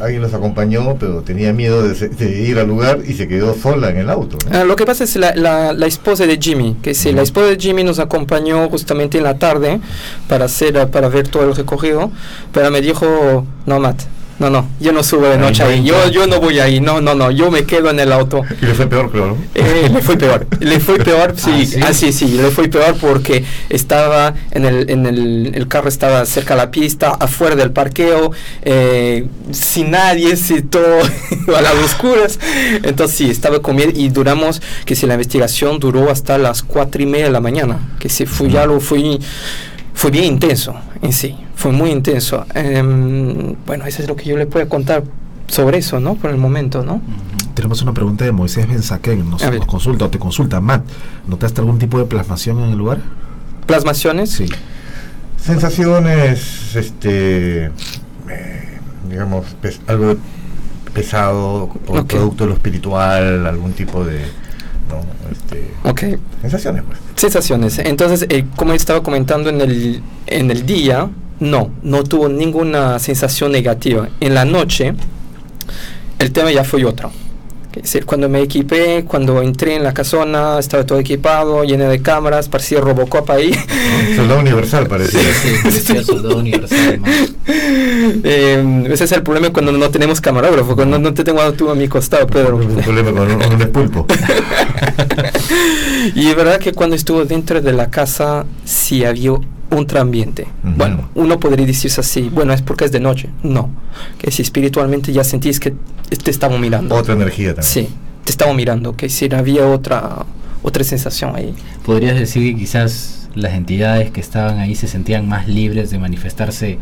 [0.00, 3.52] alguien los acompañó, pero tenía miedo de, se- de ir al lugar y se quedó
[3.52, 4.38] sola en el auto.
[4.48, 4.56] ¿no?
[4.60, 7.46] Ah, lo que pasa es la, la, la esposa de Jimmy, que sí, la esposa
[7.48, 9.80] de Jimmy nos acompañó justamente en la tarde
[10.28, 12.12] para hacer ah, para ver todo el recorrido,
[12.52, 14.02] pero me dijo, no Matt,
[14.38, 17.00] no, no, yo no subo de noche no ahí, yo, yo no voy ahí, no,
[17.00, 18.42] no, no, yo me quedo en el auto.
[18.60, 19.28] Y le fue peor, claro.
[19.28, 19.36] ¿no?
[19.54, 22.12] Eh, le fue peor, le fue peor, sí, Ah, ah, ¿sí?
[22.12, 26.58] sí, le fue peor porque estaba en el, en el, el carro estaba cerca de
[26.58, 28.32] la pista, afuera del parqueo,
[28.62, 31.00] eh, sin nadie, sin todo
[31.56, 32.38] a las oscuras,
[32.82, 37.02] entonces sí, estaba con miedo y duramos, que si la investigación duró hasta las cuatro
[37.02, 39.18] y media de la mañana, que si fue ya lo fui,
[39.96, 42.44] fue bien intenso en sí, fue muy intenso.
[42.54, 45.02] Em, bueno, eso es lo que yo le puedo contar
[45.48, 46.14] sobre eso, ¿no?
[46.14, 47.00] Por el momento, ¿no?
[47.54, 49.28] Tenemos una pregunta de Moisés Benzaquén.
[49.30, 50.60] Nos, nos consulta o te consulta.
[50.60, 50.84] Matt,
[51.26, 52.98] ¿notaste algún tipo de plasmación en el lugar?
[53.66, 54.30] Plasmaciones.
[54.30, 54.46] Sí.
[55.40, 57.70] Sensaciones, este, eh,
[59.08, 60.16] digamos, pes- algo
[60.92, 61.70] pesado,
[62.08, 64.20] producto de lo espiritual, algún tipo de,
[64.88, 65.00] ¿no?
[65.30, 66.18] Este, Ok.
[66.42, 66.98] sensaciones, pues.
[67.16, 67.78] Sensaciones.
[67.78, 71.08] Entonces, eh, como estaba comentando en el, en el día,
[71.40, 74.08] no, no tuvo ninguna sensación negativa.
[74.20, 74.94] En la noche,
[76.18, 77.10] el tema ya fue otro.
[77.76, 82.00] Es decir, cuando me equipé, cuando entré en la casona, estaba todo equipado, lleno de
[82.00, 83.52] cámaras, parecía Robocop ahí.
[84.16, 85.20] Soldado universal parecía.
[85.20, 87.00] Sí, parecía soldado universal.
[88.22, 91.74] Eh, ese es el problema cuando no tenemos camarógrafo, cuando no te tengo tú a
[91.74, 92.56] mi costado, Pedro.
[92.56, 94.06] Un problema con un, con un pulpo.
[96.14, 99.32] y es verdad que cuando estuvo dentro de la casa sí había
[99.70, 100.46] otro ambiente.
[100.62, 103.30] Bueno, uno podría decirse así, bueno, es porque es de noche.
[103.42, 103.70] No,
[104.18, 105.74] que si espiritualmente ya sentís que
[106.22, 106.94] te estaba mirando.
[106.94, 107.64] Otra energía también.
[107.64, 107.88] Sí,
[108.24, 110.26] te estaba mirando, que si había otra
[110.62, 111.54] otra sensación ahí.
[111.84, 116.78] ¿Podrías decir que quizás las entidades que estaban ahí se sentían más libres de manifestarse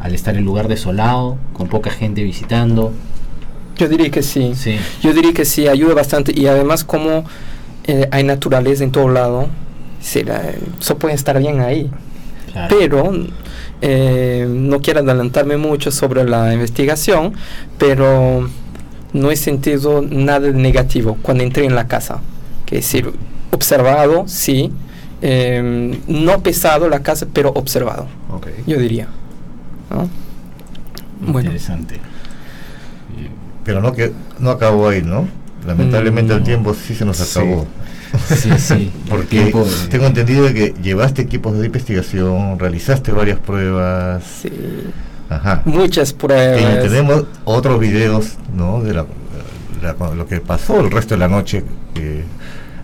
[0.00, 2.92] al estar en lugar desolado, con poca gente visitando?
[3.78, 4.52] Yo diría que sí.
[4.54, 4.76] Sí.
[5.02, 7.24] Yo diría que sí, ayuda bastante y además como
[7.84, 9.48] eh, hay naturaleza en todo lado,
[10.00, 10.42] sí, la-
[10.80, 11.90] eso puede estar bien ahí.
[12.52, 12.74] Claro.
[12.78, 13.12] Pero
[13.82, 17.34] eh, no quiero adelantarme mucho sobre la investigación,
[17.78, 18.48] pero
[19.12, 22.20] no he sentido nada negativo cuando entré en la casa.
[22.64, 23.12] Que decir,
[23.52, 24.72] observado, sí,
[25.22, 28.48] eh, no pesado la casa, pero observado, Ok.
[28.66, 29.08] yo diría.
[29.90, 30.08] ¿no?
[31.20, 32.00] Bueno, Interesante.
[33.66, 35.28] Pero no que no acabó ahí, ¿no?
[35.66, 37.38] Lamentablemente Mm, el tiempo sí se nos sí.
[37.38, 37.66] acabó.
[38.34, 38.92] Sí, sí.
[39.10, 44.22] Porque tiempo tengo entendido de que llevaste equipos de investigación, realizaste varias pruebas.
[44.42, 44.48] sí,
[45.28, 45.62] Ajá.
[45.64, 46.82] muchas Y pruebas.
[46.82, 48.80] tenemos otros videos, ¿no?
[48.82, 49.06] De la-
[49.82, 51.64] la- lo que pasó el resto de la noche.
[51.94, 52.22] que-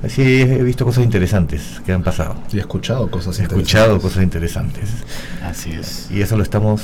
[0.02, 2.34] así he visto cosas interesantes que han pasado.
[2.52, 4.88] Y he escuchado cosas He escuchado cosas interesantes.
[5.44, 6.08] Así es.
[6.10, 6.82] Y eso lo estamos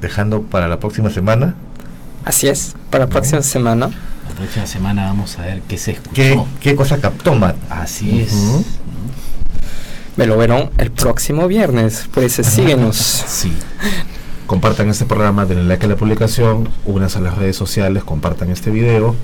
[0.00, 1.54] dejando para la próxima semana.
[2.26, 3.86] Así es, para la próxima semana.
[4.28, 6.12] La próxima semana vamos a ver qué se escuchó.
[6.12, 7.56] ¿Qué, qué cosa captó Matt?
[7.70, 8.34] Así es.
[10.16, 12.96] Me lo verán el próximo viernes, pues síguenos.
[12.96, 13.52] Sí.
[14.46, 18.70] Compartan este programa, denle like a la publicación, únanse a las redes sociales, compartan este
[18.70, 19.14] video.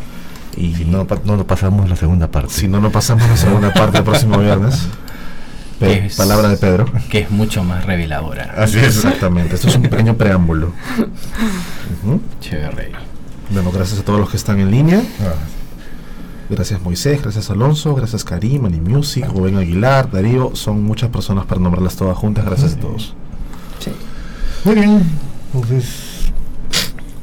[0.56, 2.52] Y Si no, no pasamos la segunda parte.
[2.52, 4.86] si no, no pasamos la segunda parte el próximo viernes.
[5.86, 6.86] Pe- Es- palabra de Pedro.
[7.10, 8.54] Que es mucho más reveladora.
[8.56, 8.96] Así es.
[8.96, 9.54] Exactamente.
[9.56, 10.72] Esto es un pequeño preámbulo.
[12.04, 12.20] Ujú.
[12.40, 12.92] Chévere.
[13.50, 15.02] Bueno, gracias a todos los que están en línea.
[15.20, 15.34] Ah,
[16.50, 20.54] Gracias Moisés, gracias Alonso, gracias Karim, Ani Music, Rubén Aguilar, Darío.
[20.54, 22.44] Son muchas personas para nombrarlas todas juntas.
[22.44, 23.14] Gracias a todos.
[23.78, 23.90] Sí.
[24.64, 25.02] Muy bien.
[25.54, 26.30] Entonces,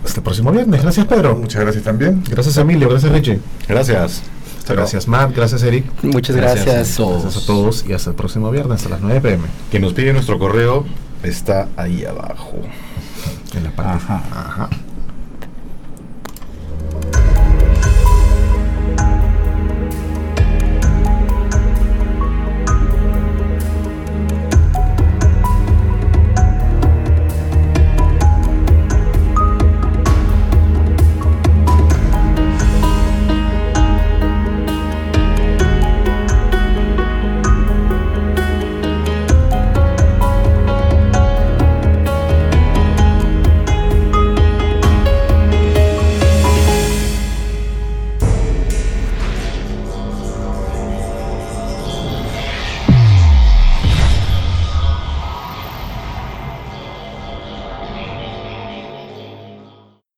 [0.03, 0.81] Hasta el próximo viernes.
[0.81, 1.35] Gracias Pedro.
[1.35, 2.23] muchas gracias también.
[2.29, 3.39] Gracias Emilio, gracias Richie.
[3.67, 4.23] Gracias.
[4.75, 5.85] Gracias Matt, gracias Eric.
[6.03, 6.93] Muchas Gracias gracias.
[6.93, 7.21] a todos.
[7.23, 9.43] Gracias a todos y hasta el próximo viernes a las 9 pm.
[9.71, 10.85] Que nos pide nuestro correo
[11.23, 12.57] está ahí abajo.
[13.55, 13.91] En la parte.
[13.93, 14.23] Ajá.
[14.31, 14.69] Ajá.